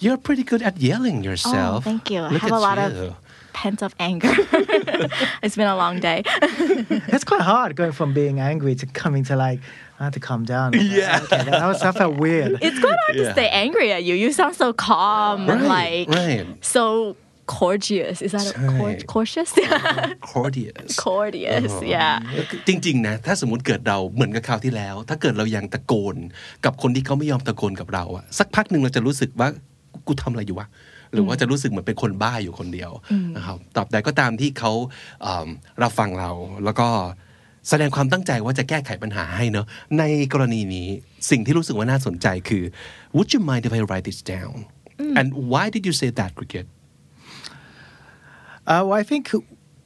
[0.03, 2.21] you're pretty good at yelling yourself Oh, thank you.
[2.21, 2.85] I Look have a at lot you.
[2.85, 3.15] of
[3.59, 4.33] pent up anger.
[5.43, 6.19] it's been a long day.
[7.15, 9.59] It's quite hard going from being angry to coming to like,
[9.99, 10.67] I had to calm down.
[10.99, 11.19] Yeah.
[11.23, 12.51] Okay, that, was, that felt weird.
[12.67, 13.23] It's quite hard Yeah.
[13.25, 14.13] to stay angry at you.
[14.23, 16.45] You sound so calm and Right, like right.
[16.75, 16.83] so
[17.47, 18.21] courteous.
[18.21, 19.07] Is that a cour- Right.
[19.13, 19.51] courteous?
[20.33, 21.71] courteous courteous.
[21.95, 22.15] Yeah.
[22.67, 26.15] จริงๆนะถ้าสมมติเกิดเราเหมือนกับคราวที่แล้ว ถ้าเกิดเรายังตะโกน
[26.65, 29.49] กับคนที่เขาไม่ยอมตะโกนกับเราอะสักพักหนึ่งเราจะรู้สึกว่า
[30.07, 30.66] กูทำอะไรอยู่วะ
[31.12, 32.90] หรือว่าจะรู้สึกเหมือนเป็นคนบ้าอยู่คนเดียว
[33.37, 34.72] นะครับตราบใดก็ตามที่เขา
[35.22, 35.48] เอิ่ม
[35.83, 36.30] รับฟังเรา
[36.64, 36.88] แล้วก็
[37.68, 39.66] แสดงความตั้งใจว่าจะแก้ไขปัญหาให้เนอะ
[39.98, 40.88] ในกรณีนี้
[41.30, 42.64] สิ่งที่รู้สึกว่าน่าสนใจคือ
[43.16, 44.57] Would you mind if I write this down
[45.18, 46.66] and why did you say that cricket
[48.66, 49.24] Uh, well, I think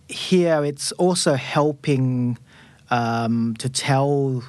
[0.09, 2.38] here it's also helping
[2.99, 4.42] um, to tell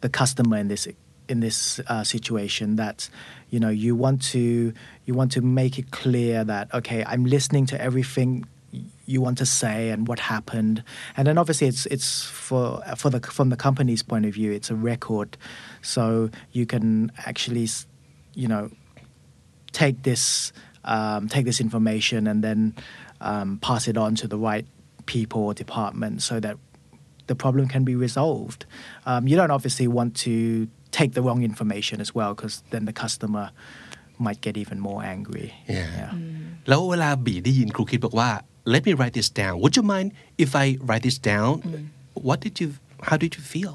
[0.00, 0.88] the customer in this
[1.28, 3.08] in this uh, situation that
[3.50, 4.72] you know you want to
[5.04, 8.44] you want to make it clear that okay I'm listening to everything
[9.06, 10.82] you want to say and what happened
[11.16, 14.70] and then obviously it's it's for for the from the company's point of view it's
[14.70, 15.36] a record
[15.82, 17.68] so you can actually
[18.34, 18.70] you know
[19.72, 20.52] take this
[20.84, 22.74] um, take this information and then
[23.20, 24.66] um, pass it on to the right
[25.06, 26.56] people or department so that
[27.26, 28.66] the problem can be resolved.
[29.06, 32.93] Um, you don't obviously want to take the wrong information as well because then the
[33.03, 33.45] customer
[34.17, 35.47] might get even more angry.
[35.67, 36.09] Yeah.
[36.67, 38.29] แล้วเวลาบีได้ยินครูคิดบอกว่า
[38.73, 40.09] let me write this down would you mind
[40.43, 41.51] if I write this down
[42.27, 42.67] what did you
[43.07, 43.73] how did you feel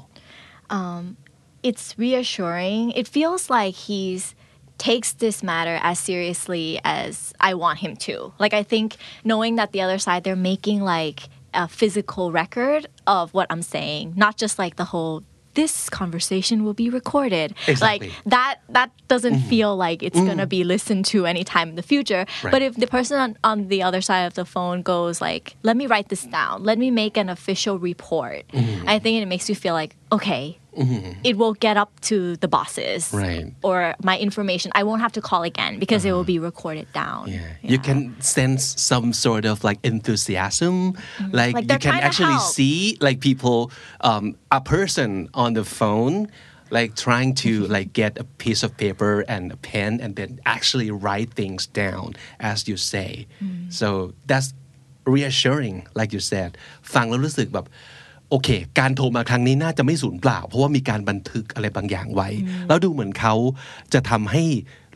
[1.65, 2.91] it's reassuring.
[2.91, 4.35] It feels like he's
[4.77, 8.33] takes this matter as seriously as I want him to.
[8.37, 13.33] Like I think knowing that the other side they're making like a physical record of
[13.33, 15.23] what I'm saying, not just like the whole
[15.60, 17.54] this conversation will be recorded.
[17.66, 18.08] Exactly.
[18.08, 19.48] Like that that doesn't mm-hmm.
[19.52, 20.58] feel like it's gonna mm-hmm.
[20.58, 22.24] be listened to anytime in the future.
[22.42, 22.50] Right.
[22.50, 25.76] But if the person on, on the other side of the phone goes like, let
[25.76, 28.88] me write this down, let me make an official report, mm-hmm.
[28.88, 30.43] I think it makes you feel like, okay,
[31.29, 33.01] it will get up to the bosses.
[33.13, 33.47] Right.
[33.69, 33.77] Or
[34.09, 34.67] my information.
[34.79, 37.21] I won't have to call again because it will be recorded down.
[37.29, 37.39] Yeah.
[37.73, 37.99] You can
[38.35, 40.75] sense some sort of like enthusiasm.
[41.39, 42.55] Like, Like you they're can trying to actually help.
[42.57, 43.71] see like people,
[44.09, 44.25] um,
[44.59, 46.15] a person on the phone,
[46.77, 50.89] like trying to like get a piece of paper and a pen and then actually
[50.91, 52.07] write things down
[52.51, 53.27] as you say.
[53.69, 53.87] So
[54.25, 54.53] that's
[55.15, 56.49] reassuring like you said
[56.93, 57.65] ฟังแล้วรู้สึกแบบ
[58.30, 62.28] โอเค การโทรมาครั้งนี้น่าจะไม่สูญเปล่า เพราะว่ามีการบันทึกอะไรบางอย่างไว้
[62.68, 63.34] แล้วดูเหมือนเขา
[63.94, 64.44] จะทำให้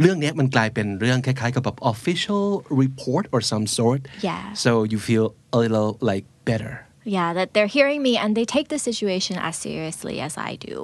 [0.00, 2.46] เรื่องเนี้ยมันกลายเป็นเรื่องคล้ายๆกับแบบ official
[2.82, 4.44] report or some sort Yeah.
[4.64, 6.74] so you feel a little like better
[7.18, 10.76] Yeah, that they're hearing me and they take the situation as seriously as I do.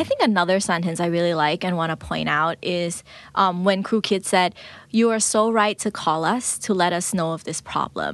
[0.00, 2.92] I think another sentence I really like and want to point out is
[3.42, 4.50] um, when Crew Kid said,
[4.98, 8.12] You are so right to call us to let us know of this problem.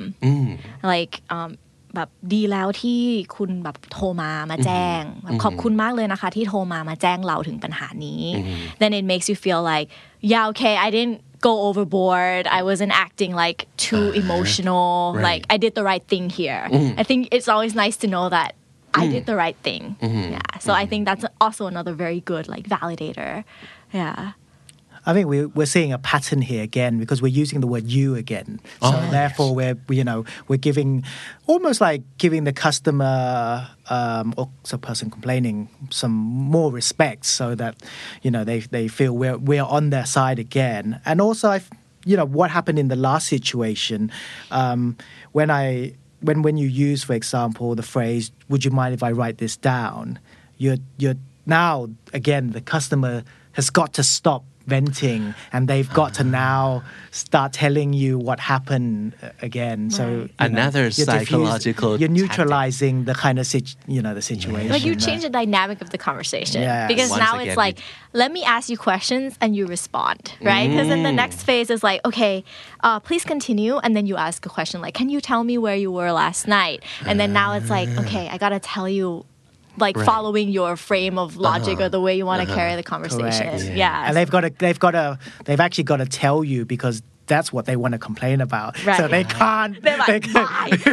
[0.82, 1.50] Like, um,
[1.94, 3.00] แบบดีแล้วที่
[3.36, 8.22] คุณแบบโทรมามาแจ้งแบบขอบคุณมากเลยนะคะ ที่โทรมามาแจ้งเราถึงปัญหานี้
[8.80, 9.86] then it makes you feel like
[10.32, 15.28] yeah okay I didn't go overboard I wasn't acting like too emotional right.
[15.28, 16.64] like I did the right thing here.
[17.00, 18.50] I think it's always nice to know that
[18.92, 19.82] I did the right thing.
[20.36, 20.52] Yeah.
[20.64, 23.44] So I think that's also another very good like validator.
[23.92, 24.32] Yeah.
[25.06, 28.14] I think we're, we're seeing a pattern here again because we're using the word you
[28.14, 28.60] again.
[28.82, 31.04] So therefore, we're you know we're giving
[31.46, 37.76] almost like giving the customer um, or the person complaining some more respect so that
[38.22, 41.00] you know they, they feel we're we're on their side again.
[41.04, 41.60] And also, I
[42.04, 44.10] you know what happened in the last situation
[44.50, 44.96] um,
[45.32, 49.12] when I when when you use, for example, the phrase "Would you mind if I
[49.12, 50.18] write this down?"
[50.58, 56.24] You're you're now again the customer has got to stop venting and they've got to
[56.24, 59.90] now start telling you what happened uh, again.
[59.90, 62.22] So you know, Another you're diffuse- psychological you're tactic.
[62.22, 64.68] neutralizing the kind of situ- you know the situation.
[64.70, 66.62] Like you change the dynamic of the conversation.
[66.62, 66.88] Yes.
[66.88, 67.80] because Once now again, it's like
[68.12, 70.68] let me ask you questions and you respond right?
[70.68, 72.44] Because then the next phase is like okay
[72.82, 75.76] uh, please continue and then you ask a question like can you tell me where
[75.76, 76.82] you were last night?
[77.06, 79.24] And then now it's like okay I gotta tell you
[79.80, 80.06] like Right.
[80.06, 81.86] following your frame of logic uh-huh.
[81.86, 82.54] or the way you want to uh-huh.
[82.60, 83.76] carry the conversation Correct.
[83.76, 87.02] yeah, and they've got to they've got to they've actually got to tell you because
[87.26, 89.10] that's what they want to complain about so Right.
[89.10, 90.86] they can't They're they can't-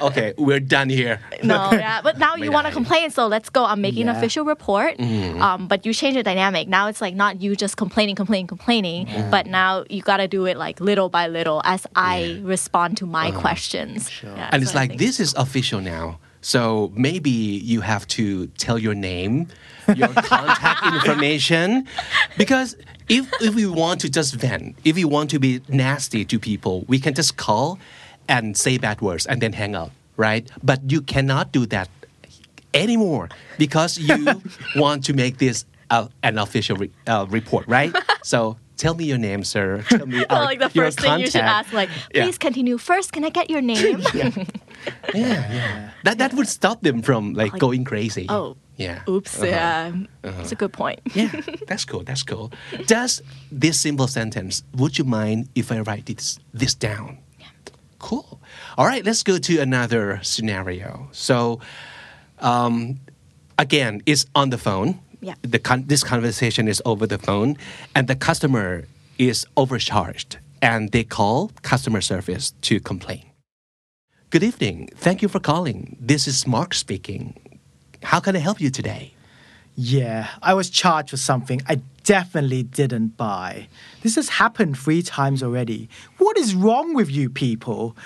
[0.00, 2.00] okay we're done here no, yeah.
[2.02, 3.64] But now you want to complain, so let's go.
[3.64, 4.98] I'm making an official report.
[4.98, 5.40] Mm-hmm.
[5.40, 6.68] Um, but you change the dynamic.
[6.68, 9.30] Now it's like not you just complaining, complaining, complaining, mm-hmm.
[9.30, 13.06] but now you got to do it like little by little as I respond to
[13.06, 13.40] my uh-huh.
[13.40, 14.10] questions.
[14.22, 18.94] Yeah, and it's like this is official now so maybe you have to tell your
[18.94, 19.46] name
[19.94, 21.86] your contact information
[22.38, 22.76] because
[23.08, 26.84] if, if we want to just vent if we want to be nasty to people
[26.88, 27.78] we can just call
[28.28, 30.48] and say bad words and then hang up right?
[30.62, 31.88] But you cannot do that
[32.74, 34.42] anymore because you
[34.76, 37.92] want to make this uh, an official re- uh, report right?
[38.22, 41.44] So tell me your name sir tell me our- like the first thing you should
[41.44, 42.24] ask, like, Yeah.
[42.24, 42.78] please continue.
[42.80, 44.00] First, can I get your name?
[44.16, 44.32] Yeah.
[45.14, 45.52] yeah.
[45.52, 48.24] yeah, That that would stop them from like, going crazy.
[48.28, 48.56] Oh.
[48.80, 49.04] yeah.
[49.08, 49.28] Oops.
[49.44, 49.92] Yeah,
[50.40, 51.00] it's a good point.
[51.12, 51.28] Yeah,
[51.68, 52.02] that's cool.
[52.02, 52.48] That's cool.
[52.88, 53.20] Does
[53.52, 54.64] this simple sentence?
[54.80, 57.18] Would you mind if I write this this down?
[57.38, 57.52] Yeah.
[58.00, 58.40] Cool.
[58.80, 59.04] All right.
[59.04, 61.08] Let's go to another scenario.
[61.12, 61.60] So,
[62.40, 63.00] um,
[63.60, 64.96] again, it's on the phone.
[65.20, 65.34] Yeah.
[65.42, 67.56] The con- this conversation is over the phone,
[67.94, 68.84] and the customer
[69.18, 73.24] is overcharged, and they call customer service to complain.
[74.30, 74.88] Good evening.
[74.96, 75.96] Thank you for calling.
[76.00, 77.34] This is Mark speaking.
[78.02, 79.12] How can I help you today?
[79.76, 83.68] Yeah, I was charged with something I definitely didn't buy.
[84.02, 85.88] This has happened three times already.
[86.18, 87.96] What is wrong with you people?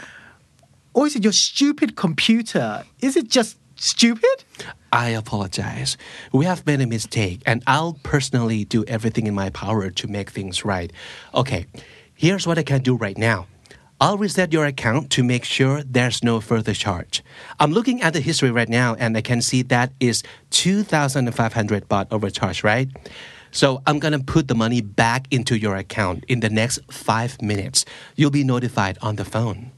[0.94, 2.84] Or is it your stupid computer?
[3.00, 4.44] Is it just stupid?
[4.92, 5.96] I apologize.
[6.32, 10.30] We have made a mistake, and I'll personally do everything in my power to make
[10.30, 10.92] things right.
[11.34, 11.66] Okay,
[12.14, 13.46] here's what I can do right now.
[14.00, 17.22] I'll reset your account to make sure there's no further charge.
[17.60, 22.06] I'm looking at the history right now, and I can see that is 2,500 baht
[22.10, 22.88] overcharge, right?
[23.50, 27.84] So I'm gonna put the money back into your account in the next five minutes.
[28.16, 29.70] You'll be notified on the phone.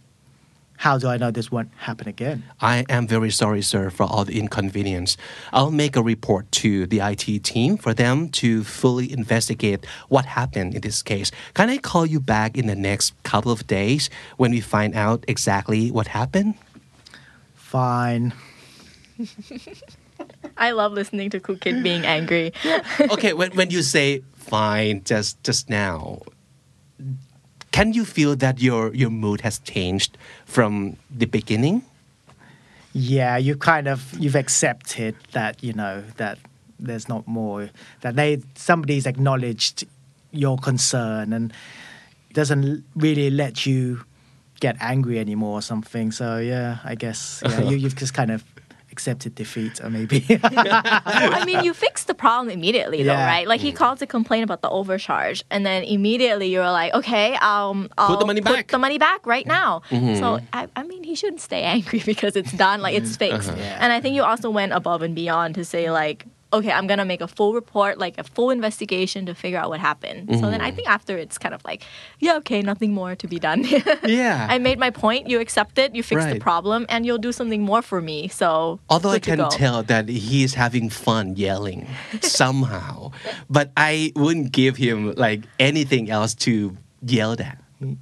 [0.77, 2.45] How do I know this won't happen again?
[2.61, 5.17] I am very sorry, sir, for all the inconvenience.
[5.53, 10.75] I'll make a report to the IT team for them to fully investigate what happened
[10.75, 11.31] in this case.
[11.55, 15.25] Can I call you back in the next couple of days when we find out
[15.29, 16.55] exactly what happened?
[17.55, 18.35] Fine.
[20.57, 22.53] I love listening to Cool Kid being angry.
[23.01, 26.23] okay, when, when you say fine just just now,
[27.77, 31.83] can you feel that your your mood has changed from the beginning?
[32.95, 36.39] Yeah, you kind of you've accepted that you know that
[36.81, 37.69] there's not more
[38.01, 39.85] that they somebody's acknowledged
[40.33, 41.53] your concern and
[42.33, 44.01] doesn't really let you
[44.61, 46.13] get angry anymore or something.
[46.13, 48.43] So yeah, I guess yeah, you, you've just kind of
[48.97, 50.25] accepted defeat or maybe.
[50.43, 53.47] I mean, you fixed the problem immediately, though, right?
[53.47, 53.77] Like he mm.
[53.77, 58.17] called to complain about the overcharge, and then immediately you were like, "Okay, um, I'll
[58.17, 58.69] the money back.
[58.69, 60.15] the money back right now." Mm-hmm.
[60.17, 63.37] So I, I mean, he shouldn't stay angry because it's done, like it's mm-hmm.
[63.37, 63.53] fixed.
[63.55, 63.79] Yeah.
[63.81, 66.25] And I think you also went above and beyond to say like.
[66.57, 69.81] Okay, I'm gonna make a full report, like a full investigation to figure out what
[69.81, 70.29] happened.
[70.41, 70.77] So then I mm-hmm.
[70.77, 71.83] think after it's kind of like,
[72.19, 73.65] yeah, okay, nothing more to be done.
[74.07, 74.47] Yeah.
[74.49, 75.29] I made my point.
[75.29, 75.95] You accept it.
[75.95, 78.29] You fixed the problem, and you'll do something more for me.
[78.29, 79.49] So Although I good to can go.
[79.51, 81.87] tell that he is having fun yelling
[82.23, 83.13] somehow,
[83.51, 87.59] but I wouldn't give him like anything else to yell at.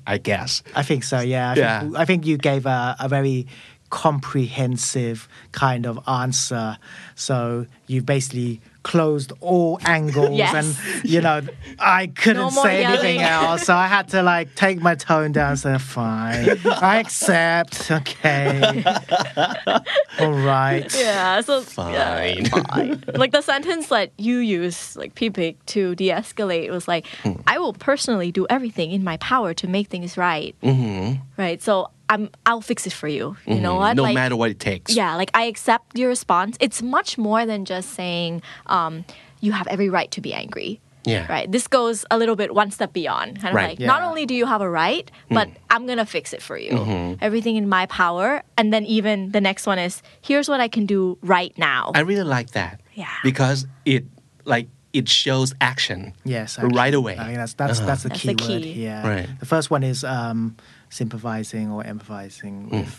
[0.07, 0.63] I guess.
[0.75, 1.21] I think so.
[1.21, 1.51] Yeah.
[1.51, 1.81] I, Yeah.
[1.81, 3.47] Think, I think you gave a, a very
[3.95, 6.77] comprehensive kind of answer.
[7.15, 10.53] So you've basically closed all angles Yes.
[10.55, 11.41] and you know
[11.79, 15.33] I couldn't No more say anything else so I had to like take my tone
[15.33, 18.85] down and say fine I accept okay
[20.21, 21.95] all right Yeah, so Fine.
[21.95, 23.03] yeah, fine.
[23.15, 27.41] like the sentence that you use, like PPIC, to de-escalate was like, Hmm.
[27.47, 31.21] "I will personally do everything in my power to make things right." Mm-hmm.
[31.41, 31.63] Right.
[31.63, 33.37] So I'm, I'll fix it for you.
[33.47, 33.97] You know what?
[33.97, 34.95] No like, matter what it takes.
[34.95, 36.57] Yeah, like I accept your response.
[36.61, 39.05] It's much more than just saying um,
[39.41, 40.81] you have every right to be angry.
[41.07, 41.31] Yeah.
[41.31, 41.51] Right.
[41.53, 43.37] This goes a little bit one step beyond.
[43.43, 43.79] Kind of Right.
[43.79, 46.71] like not only do you have a right, but I'm gonna fix it for you.
[46.73, 47.19] Mm-hmm.
[47.21, 48.43] Everything in my power.
[48.57, 51.93] And then even the next one is here's what I can do right now.
[51.95, 52.81] I really like that.
[52.95, 53.13] Yeah.
[53.23, 54.05] Because it
[54.47, 56.15] like it shows action.
[56.25, 57.19] Yes, Right away.
[57.19, 58.73] I mean that's that's that's the That's key the word key.
[58.73, 59.03] here.
[59.05, 59.29] Right.
[59.41, 60.57] The first one is um,
[60.94, 62.96] sympathizing or empathizing with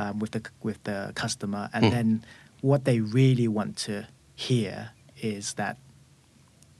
[0.00, 2.08] um, with the with the customer, and then
[2.70, 3.94] what they really want to
[4.34, 4.90] hear
[5.34, 5.74] is that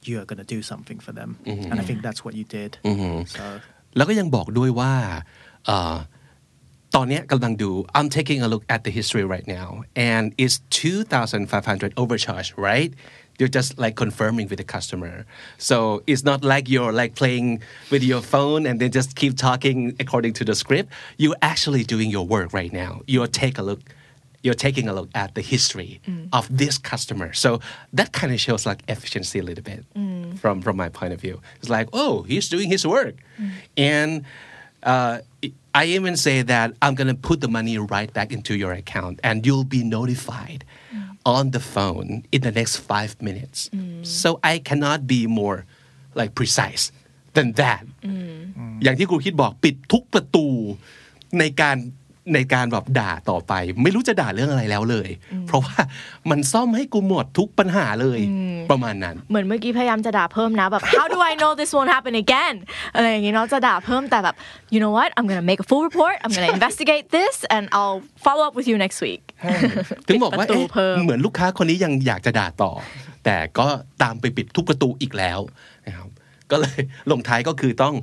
[0.08, 1.30] you are going to do something for them,
[1.70, 2.72] and I think that's what you did.
[3.36, 3.44] So
[3.96, 4.92] แล้วก็ยังบอกด้วยว่า
[5.66, 5.96] เอ่อ
[6.96, 9.68] ตอนเนี้ยกำลังดู I'm taking a look at the history right now
[10.10, 12.90] and it's 2,500 overcharge right
[13.37, 15.25] you're just like confirming with the customer.
[15.57, 19.95] So it's not like you're like playing with your phone and then just keep talking
[19.99, 20.91] according to the script.
[21.17, 23.01] You're actually doing your work right now.
[23.07, 23.81] You're take a look
[24.45, 26.29] you're taking a look at the history mm.
[26.31, 27.33] of this customer.
[27.33, 27.61] So
[27.93, 30.37] that kind of shows like efficiency a little bit mm.
[30.37, 31.41] from from my point of view.
[31.57, 33.49] It's like, oh, he's doing his work, mm.
[33.75, 34.23] and
[34.83, 35.21] uh,
[35.73, 39.43] I even say that I'm gonna put the money right back into your account, and
[39.47, 40.63] you'll be notified
[41.36, 43.58] on the phone in the next five minutes.
[44.02, 45.58] So I cannot be more
[46.20, 46.84] like precise
[47.36, 47.82] than that.
[48.82, 50.46] อย่างที่ครูคิดบอกปิดทุกประตู
[51.38, 51.76] ในการ
[52.33, 55.09] ในการแบบด่าต่อไป ไม่รู้จะด่าเรื่องอะไรแล้วเลย
[55.47, 55.77] เพราะว่า
[56.29, 58.19] มันซ่อมให้กูหมดทุกปัญหาเลย
[58.71, 62.55] ประมาณนั้น เหมือนเมื่อกี้พยายามจะด่าเพิ่มนะแบบ how do I know this won't happen again
[62.95, 64.35] อะไรอย่างงี้เนาะจะด่าเพิ่มแต่แบบ
[64.73, 67.99] you know what I'm gonna make a full report I'm gonna investigate this and I'll
[68.25, 69.23] follow up with you next week
[70.07, 72.71] ถึงบอกว่าปิดประตูเอ๊ะเพิ่มเหมือนลูกค้าคนนี้ยังอยากจะด่าต่อ
[73.25, 73.67] แต่ก็
[74.03, 75.39] ตามไปปิดทุกประตูอีกแล้ว
[75.87, 76.09] นะครับ
[76.51, 76.79] ก็เลย
[77.11, 77.95] ลงท้ายก็คือต้อง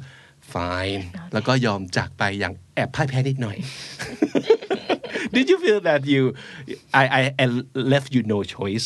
[0.54, 1.02] fine
[1.34, 3.58] แล้วก็ยอมจากไปอย่างแอบพ่ายแพ้นิดหน่อย
[5.36, 6.22] Did you feel that you
[6.94, 8.86] I, I, I left you no choice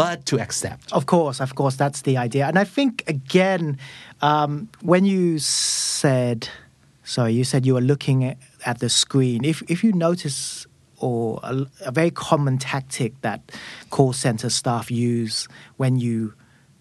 [0.00, 2.44] but to accept Of course, of course, that's the idea.
[2.50, 3.78] And I think, again,
[4.20, 6.48] um, when you said,
[7.04, 8.38] sorry, you said you were looking at,
[8.70, 9.44] at the screen.
[9.44, 10.66] If, if you notice,
[10.98, 13.40] or a, a very common tactic that
[13.90, 16.34] call center staff use when you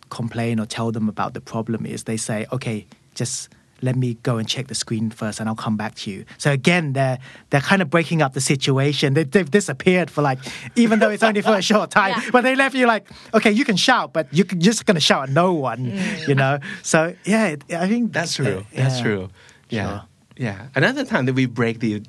[0.09, 3.49] complain or tell them about the problem is they say, okay, just
[3.82, 6.24] let me go and check the screen first and I'll come back to you.
[6.38, 7.18] So again, they're
[7.50, 9.14] they're kind of breaking up the situation.
[9.14, 10.38] They, they've disappeared for like,
[10.76, 12.30] even though it's only for a short time, Yeah.
[12.32, 15.30] but they left you like, okay, you can shout, but you're just gonna shout at
[15.34, 15.84] no one,
[16.28, 16.58] you know.
[16.82, 18.58] So yeah, I think That's true.
[18.58, 19.28] uh, That's true.
[19.68, 19.88] Yeah.
[19.88, 20.02] Sure.
[20.36, 20.66] Yeah.
[20.74, 22.02] Another time that we break the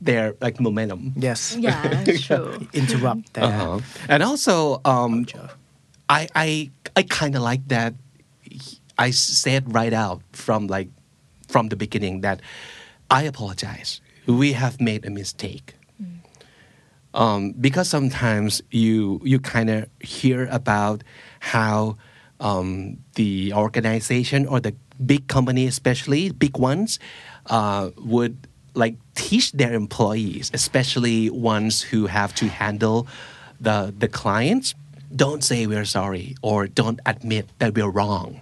[0.00, 1.12] their like momentum.
[1.16, 1.56] Yes.
[1.60, 3.44] yeah true Interrupt there.
[3.44, 3.80] Uh-huh.
[4.08, 5.24] And also, um,
[6.08, 7.94] I I I kind of like that.
[8.98, 10.88] I said right out from like
[11.47, 12.41] from the beginning that
[13.09, 15.75] I apologize we have made a mistake
[17.13, 21.03] um, because sometimes you you kind of hear about
[21.39, 21.97] how
[22.39, 24.73] um, the organization or the
[25.05, 26.99] big company, especially big ones,
[27.47, 33.07] uh, would like teach their employees, especially ones who have to handle
[33.59, 34.73] the the clients,
[35.13, 38.39] don't say we're sorry or don't admit that we're wrong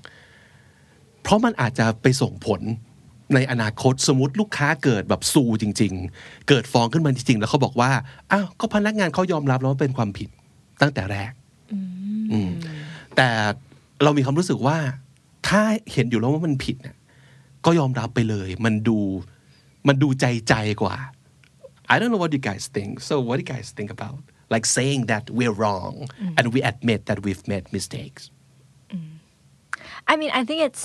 [1.24, 2.62] เพราะมันอาจจะไปส่งผล
[3.35, 7.90] ในอนาคตสมมติลูกค้าเกิดแบบซูจริง ๆ เกิดฟ้องขึ้นมาจริงๆ แล้วเขาบอกว่า
[8.33, 10.29] อ้าวก็พนักงานเขายอมรับแล้วว่าเป็นความผิด
[10.83, 11.33] ตั้งแต่แรก
[12.33, 12.51] อืม
[13.16, 13.29] แต่
[14.03, 14.79] เรามีความรู้สึกว่า
[15.49, 16.97] ถ้าเห็นอยู่แล้วว่ามันผิดเนี่ย
[17.64, 18.99] ก็ยอมรับไปเลย มันดู
[19.88, 20.97] มันดูใจใจกว่า
[21.92, 24.20] I don't know what you guys think so what do you guys think about
[24.55, 25.94] like saying that we're wrong
[26.38, 28.23] and we admit that we've made mistakes
[30.12, 30.85] I mean, I think it's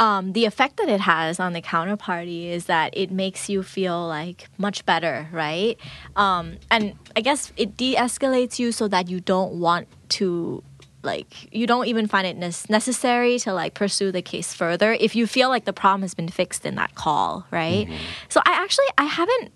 [0.00, 4.06] um, the effect that it has on the counterparty is that it makes you feel
[4.06, 5.78] like much better, right?
[6.16, 10.62] Um, and I guess it de-escalates you so that you don't want to
[11.02, 15.14] like you don't even find it nes- necessary to like pursue the case further if
[15.14, 17.86] you feel like the problem has been fixed in that call right
[18.30, 19.52] so i actually i haven't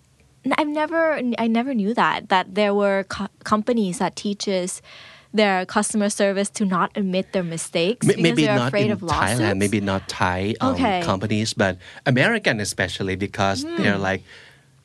[0.59, 4.83] i've never i never knew that that there were co- companies that teaches
[5.35, 8.93] their customer service to not admit their mistakes M- because maybe they're not afraid in
[8.93, 9.41] of lawsuits.
[9.41, 11.03] Thailand, maybe not Thai um, Okay.
[11.03, 14.23] companies, but American especially because they're like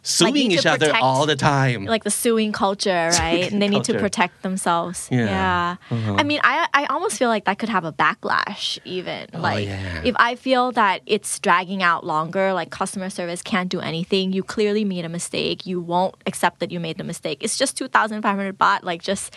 [0.05, 1.85] suing to each other protect- all the time.
[1.85, 3.49] like the suing culture, right?
[3.51, 5.07] and they need to protect themselves.
[5.09, 5.77] Yeah.
[5.89, 6.15] Uh-huh.
[6.19, 9.27] I mean, I I almost feel like that could have a backlash even.
[9.33, 10.01] like Oh, yeah.
[10.03, 14.43] if I feel that it's dragging out longer, like customer service can't do anything, you
[14.43, 17.37] clearly made a mistake, you won't accept that you made the mistake.
[17.41, 19.33] It's just 2500 baht, like just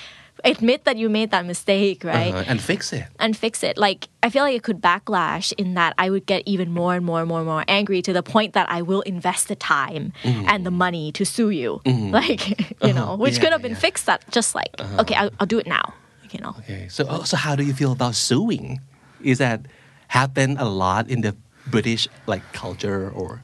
[0.48, 2.32] admit that you made that mistake, right?
[2.34, 3.04] Uh-huh, and fix it.
[3.18, 3.76] and fix it.
[3.76, 7.04] Like I feel like it could backlash in that I would get even more and
[7.04, 10.12] more and more and more angry to the point that I will invest the time
[10.24, 11.80] and the money to sue you.
[12.16, 12.42] Like
[12.82, 13.76] you know, which Yeah, could have been yeah.
[13.78, 13.88] Uh-huh.
[13.88, 15.94] fixed that just like okay, I'll, I'll do it now.
[16.30, 16.54] You know.
[16.60, 18.80] Okay, so oh, so how do you feel about suing?
[19.22, 19.60] Is that
[20.08, 21.34] happen a lot in the
[21.66, 23.42] British like culture or?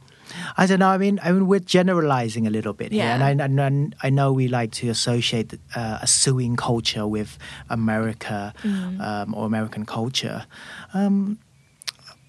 [0.57, 0.89] I don't know.
[0.89, 3.15] I mean, I mean, we're generalizing a little bit here, Yeah.
[3.15, 7.39] and I, and I- know we like to associate uh, a suing culture with
[7.71, 8.53] America
[9.01, 10.47] um, or American culture.
[10.95, 11.39] Um,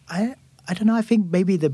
[0.10, 0.36] I
[0.68, 0.96] I don't know.
[0.96, 1.74] I think maybe the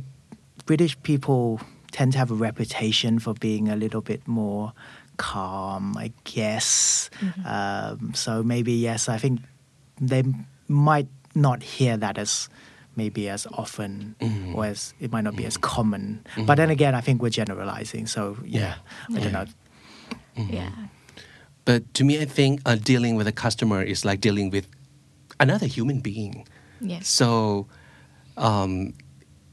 [0.66, 1.60] British people
[1.92, 4.74] tend to have a reputation for being a little bit more
[5.18, 7.10] calm, I guess.
[7.46, 9.42] Um, so maybe yes, I think
[10.02, 10.24] they
[10.68, 12.50] might not hear that as
[13.00, 14.16] maybe as often
[14.54, 16.04] or as it might not be as common.
[16.36, 18.06] But then again, I think we're generalizing.
[18.12, 18.76] So yeah,
[19.16, 19.48] I don't know.
[20.36, 20.72] Yeah.
[21.64, 24.66] But to me, I think uh, dealing with a customer is like dealing with
[25.40, 26.48] another human being.
[26.82, 27.08] Yes.
[27.08, 27.68] So,
[28.38, 28.94] um,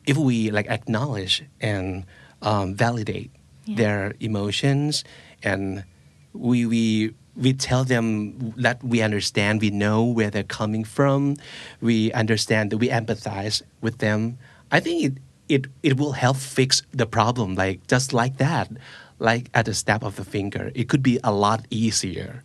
[0.06, 2.04] if we like acknowledge and
[2.42, 3.30] um, validate
[3.66, 3.76] Yeah.
[3.82, 5.02] their emotions,
[5.42, 5.82] and
[6.32, 6.84] we we
[7.36, 11.36] we tell them that we understand, we know where they're coming from,
[11.80, 14.38] we understand that we empathize with them.
[14.70, 15.12] I think it
[15.48, 18.70] it it will help fix the problem, like just like that,
[19.18, 20.72] like at the snap of the finger.
[20.74, 22.42] It could be a lot easier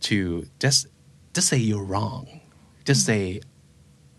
[0.00, 0.86] to just
[1.34, 2.40] just say you're wrong,
[2.84, 3.40] just say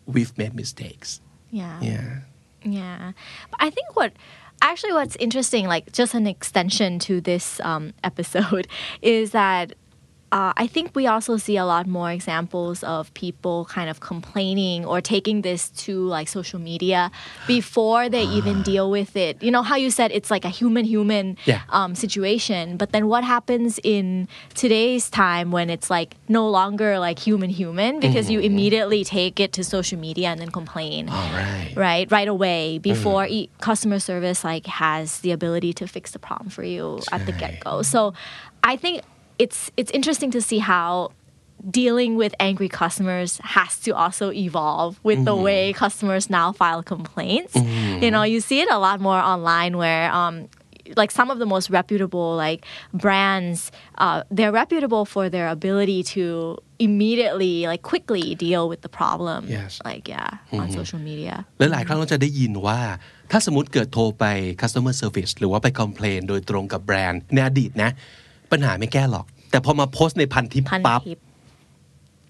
[0.05, 1.21] we've made mistakes.
[1.51, 1.79] Yeah.
[1.81, 2.19] Yeah.
[2.63, 3.11] Yeah.
[3.49, 4.13] But I think what
[4.61, 8.67] actually what's interesting, like just an extension to this um, episode,
[9.01, 9.73] is that
[10.31, 14.85] uh, I think we also see a lot more examples of people kind of complaining
[14.85, 17.11] or taking this to like social media
[17.47, 19.43] before they even deal with it.
[19.43, 21.61] You know how you said it's like a human human Yeah.
[21.69, 27.19] um, situation, but then what happens in today's time when it's like no longer like
[27.19, 31.73] human human because you immediately take it to social media and then complain All right.
[31.75, 36.49] right right away before e- customer service like has the ability to fix the problem
[36.49, 38.13] for you at the get go so
[38.63, 39.01] i think
[39.44, 40.88] it's it's interesting to see how
[41.82, 47.54] dealing with angry customers has to also evolve with the way customers now file complaints
[48.04, 50.34] you know you see it a lot more online where um
[51.00, 52.60] like some of the most reputable like
[53.04, 53.58] brands
[54.04, 56.24] uh, they're reputable for their ability to
[56.78, 59.72] immediately like quickly deal with the problem Yes.
[59.88, 62.80] like yeah on social media และหลายครั้งเราจะได้ยินว่า
[63.30, 64.24] ถ้าสมมติเกิดโทรไป
[64.62, 67.90] customer service หรือว่าไป complain โดยตรงกับแบรนด์ในอดีตนะ
[68.51, 71.19] ปัญหาไม่แก้หรอก แต่พอมาโพสต์ในพันทิปพันปั๊บทิป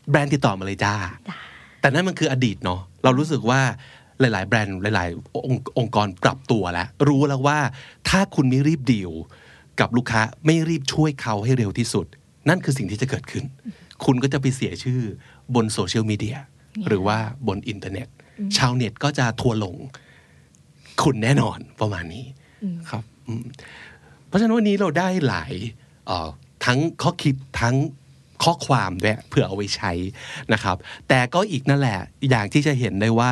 [0.09, 0.93] แบรนด์ติดต่อมาเลยจ้า
[1.82, 3.61] แต่นั่นมันคืออดีตเนาะเรารู้สึกว่า
[4.19, 7.59] หลาย ๆ แบรนด์หลาย ๆ องค์องค์กรปรับตัวแล้ว รู้แล้วว่า
[8.09, 9.11] ถ้าคุณไม่รีบดีล
[9.80, 12.05] กับลูกค้าไม่รีบช่วยเขาให้เร็วที่สุด
[12.49, 13.43] นั่นคือสิ่งที่จะเกิดขึ้น
[14.05, 15.01] คุณก็จะไปเสียชื่อ
[15.55, 16.38] บนโซเชียลมีเดีย
[16.88, 17.17] หรือว่า
[17.47, 18.07] บนอินเทอร์เน็ต
[18.57, 19.76] ชาวเน็ตก็จะทัวร์ลง
[21.03, 22.26] คุณแน่นอนประมาณนี้
[22.89, 23.45] ครับอืม
[24.28, 25.80] เพราะฉะนั้นวันนี้เราได้หลายเอ่อ
[26.65, 27.75] ทั้งข้อคิดทั้ง
[28.43, 29.91] ข้อความด้วยเพื่อเอาไว้ใช้
[30.53, 30.77] นะครับ
[31.07, 31.99] แต่ก็อีกนั่นแหละ
[32.29, 33.31] อย่างที่จะเห็นได้ว่า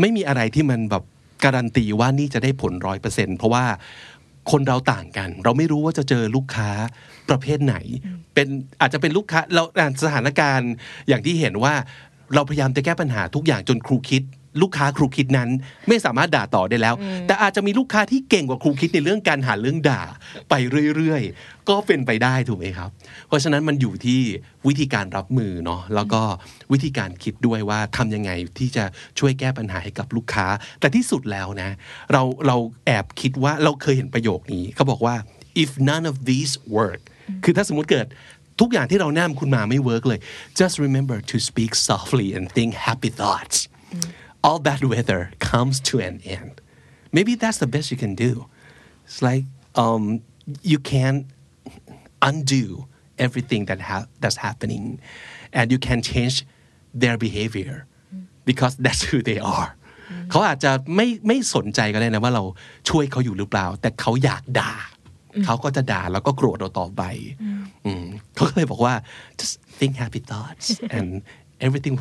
[0.00, 1.04] ไม่มีอะไรที่มันแบบ
[1.44, 3.64] การันตีว่านี่จะได้ผลร้อยเปอร์เซ็นเพราะว่า
[4.50, 6.70] คนเราต่างกัน เราไม่รู้ว่าจะเจอลูกค้า
[7.28, 7.76] ประเภทไหน
[8.34, 8.48] เป็น
[8.80, 9.62] อาจจะเป็นลูกค้าเรา
[10.04, 10.72] สถานการณ์
[11.08, 11.74] อย่างที่เห็นว่า
[12.34, 14.22] เราพยายามจะแก้ปัญหาทุกอย่างจนครูคิด
[14.60, 15.48] ลูกค้าครูคิดนั้น
[15.88, 16.94] ไม่สามารถด่าต่อได้แล้ว
[17.26, 20.02] แต่อาจจะมีลูกค้าที่เก่งกว่าครูคิดในเรื่องการหาเรื่องด่า
[20.50, 20.54] ไป
[20.96, 22.90] เรื่อยๆ ก็เป็นไปได้ถูกไหมครับ
[23.28, 24.20] เพราะฉะนั้นมันอยู่ที่
[24.68, 26.22] วิธีการรับมือเนาะแล้วก็
[26.72, 28.84] วิธีการคิดด้วยว่าทำยังไงที่จะ
[29.18, 30.46] ช่วยแก้ปัญหาให้กับลูกค้า
[30.80, 31.70] แต่ที่สุดแล้วนะ
[32.12, 35.16] เราเราแอบคิดว่าเราเคยเห็นประโยคนี้เขาบอกว่า
[35.62, 37.00] if none of these work
[37.44, 38.06] คือถ้าสมมติเกิด
[38.60, 40.20] ทุกอย่างที่เราแนมคุณมาไม่เวิร์กเลย
[40.60, 43.56] just remember to speak softly and think happy thoughts
[44.45, 46.53] all bad weather comes to an end
[47.15, 48.31] maybe that's the best you can do
[49.05, 49.45] it's like
[49.83, 50.03] um,
[50.71, 51.21] you can't
[52.29, 52.65] undo
[53.25, 54.99] everything that ha- that's happening
[55.57, 56.35] and you can change
[57.01, 57.85] their behavior
[58.49, 59.69] because that's who they are
[60.31, 62.43] เขาอาจจะไม่ไม่สนใจก็ได้นะว่าเรา
[62.89, 64.73] ช่วยเขาอยู่หรือเปล่า แต่เขาอยากด่า
[65.45, 67.03] เขาก็จะด่าแล้วก็โกรธเราต่อไป
[67.85, 68.05] อืม
[68.35, 68.93] เขาก็เลยบอกว่า
[69.39, 71.07] just think happy thoughts and
[71.65, 71.95] everything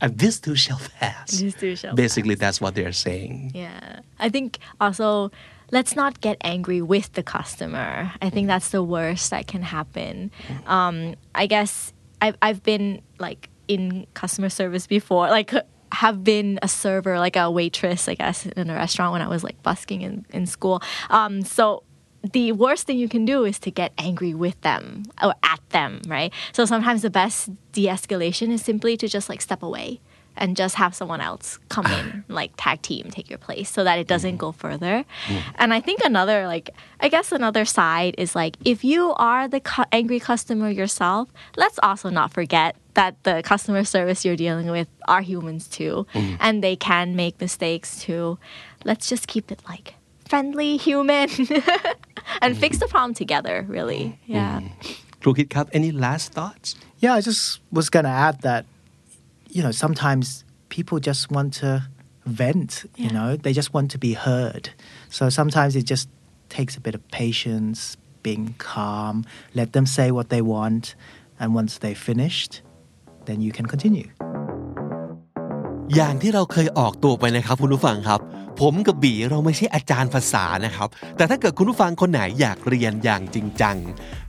[0.00, 4.00] and this too shall pass This too shall basically that's what they're saying Yeah.
[4.18, 5.30] I think also
[5.70, 8.12] let's not get angry with the customer.
[8.22, 10.30] I think that's the worst that can happen.
[10.66, 11.92] Um, I guess
[12.22, 15.52] I've, I've been like in customer service before, like
[15.92, 19.42] have been a server, like a waitress, I guess, in a restaurant when I was
[19.42, 20.82] like busking in, in school.
[21.10, 21.82] Um, so
[22.32, 26.00] the worst thing you can do is to get angry with them or at them,
[26.06, 26.32] right?
[26.52, 30.00] So sometimes the best de-escalation is simply to just like step away
[30.36, 33.98] and just have someone else come in, like tag team, take your place, so that
[33.98, 34.38] it doesn't mm.
[34.38, 35.04] go further.
[35.26, 35.42] Mm.
[35.56, 36.70] And I think another, like,
[37.00, 41.78] I guess another side is like, if you are the cu- angry customer yourself, let's
[41.82, 46.36] also not forget that the customer service you're dealing with are humans too, mm.
[46.40, 48.38] and they can make mistakes too.
[48.84, 49.94] Let's just keep it like
[50.31, 51.29] friendly, human,
[52.43, 53.55] and fix the problem together.
[53.75, 54.03] Really,
[54.35, 54.59] yeah.
[55.21, 56.69] ครูคิดครับ any last thoughts
[57.03, 58.63] Yeah, I just was going to add that,
[59.49, 61.69] you know, sometimes people just want to
[62.27, 64.69] vent, you know, they just want to be heard.
[65.09, 66.07] So sometimes it just
[66.49, 70.93] takes a bit of patience, being calm, let them say what they want.
[71.39, 72.61] And once they're finished,
[73.25, 74.09] then you can continue.
[75.95, 78.19] อย่างที่เราเคยออกตัวไปนะครับคุณผู้ฟังครับ
[78.60, 83.76] ผมกับบีเราไม่ใช่อาจารย์ภาษานะครับ แต่ถ้าเกิดคุณผู้ฟังคนไหนอยากเรียนอย่างจริงจัง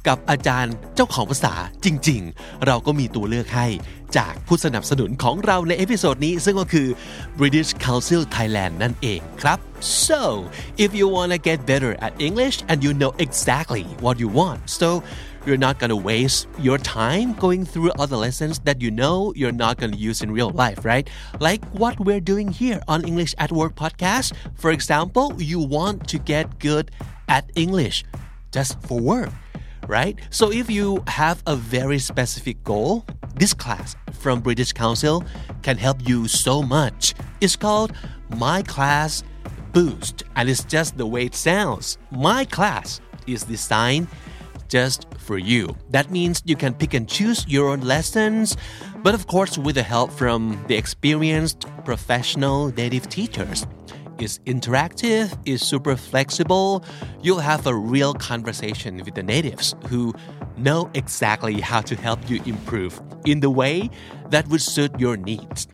[0.08, 1.54] กับอาจารย์เจ้าของภาษา
[1.86, 3.68] จริง ๆ เราก็มีตัวเลือกให้
[4.18, 6.88] จากผู้สนับสนุนของเราในเอพิโซดนี้ ซึ่งก็คือ
[7.40, 9.58] British Council Thailand นั่นเองครับ
[10.08, 10.22] so
[10.84, 14.90] if you wanna get better at English and you know exactly what you want so
[15.48, 19.54] you're not going to waste your time going through other lessons that you know you're
[19.54, 21.10] not going to use in real life, right?
[21.40, 24.34] Like what we're doing here on English at Work podcast.
[24.56, 26.92] For example, you want to get good
[27.30, 28.04] at English
[28.52, 29.30] just for work,
[29.88, 30.20] right?
[30.32, 35.24] So if you have a very specific goal, this class from British Council
[35.62, 37.14] can help you so much.
[37.40, 37.94] It's called
[38.36, 39.24] My Class
[39.72, 41.98] Boost, and it's just the way it sounds.
[42.12, 44.08] My class is designed
[44.68, 45.76] just for you.
[45.90, 48.58] That means you can pick and choose your own lessons,
[49.04, 53.66] but of course, with the help from the experienced professional native teachers.
[54.20, 56.84] It's interactive, it's super flexible.
[57.22, 60.14] You'll have a real conversation with the natives who
[60.58, 63.90] know exactly how to help you improve in the way
[64.30, 65.68] that would suit your needs.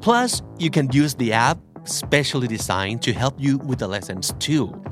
[0.00, 4.82] Plus, you can use the app specially designed to help you with the lessons too.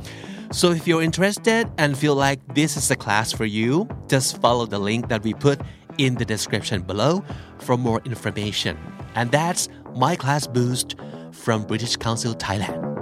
[0.55, 4.67] So if you're interested and feel like this is a class for you, just follow
[4.67, 5.61] the link that we put
[5.99, 7.25] in the description below
[7.59, 8.79] for more information.
[9.17, 10.95] And that's My Class Boost
[11.33, 12.94] from British Council Thailand.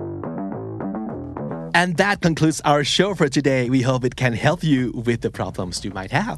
[1.80, 3.70] And that concludes our show for today.
[3.76, 6.38] We hope it can help you with the problems you might have.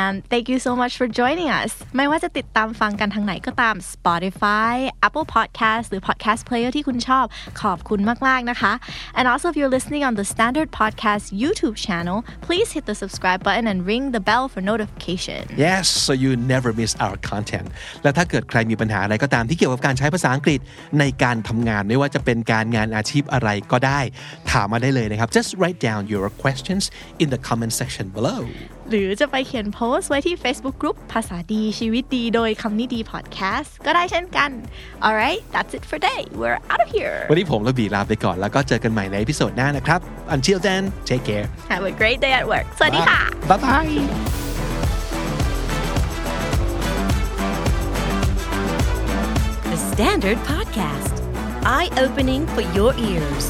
[0.00, 4.74] And thank you so much for joining us ไม่ว่าจะติดตามฟังกันทางไหนก็ตาม Spotify
[5.06, 7.24] Apple Podcast หรือ Podcast Player ที่คุณชอบ
[7.62, 8.72] ขอบคุณมาก ๆ นะคะ
[9.18, 13.40] And also if you're listening on the Standard Podcast YouTube channel please hit the subscribe
[13.46, 17.68] button and ring the bell for notification Yes so you never miss our content
[18.02, 20.60] และถ้าเกิดใครมีปัญหาอะไรก็ตามที่เกี่ยวกับการใช้ภาษาอังกฤษ
[20.98, 24.00] ในการทำงานไม่ว่าจะเป็นการงานอาชีพอะไรก็ได้
[24.52, 26.84] ถาม มาได้เลยนะครับ just write down your questions
[27.22, 28.40] in the comment section below
[28.90, 34.50] หรือจะไปเขียนโพสต์ไว้ที่ Facebook Group ภาษาดีชีวิตดีโดยคำนี้ดี podcast ก็ได้เช่นกัน
[35.06, 40.00] alright that's it for today we're out of here วันนี้ผมและบีลาไปก่อนแล้วก็เจอกันใหม่ในพิโซดหน้านะครับ
[40.36, 43.94] until then take care have a great day at work สวัสดีค่ะ bye bye
[49.70, 51.14] The Standard Podcast,
[51.64, 53.44] eye opening for your ears.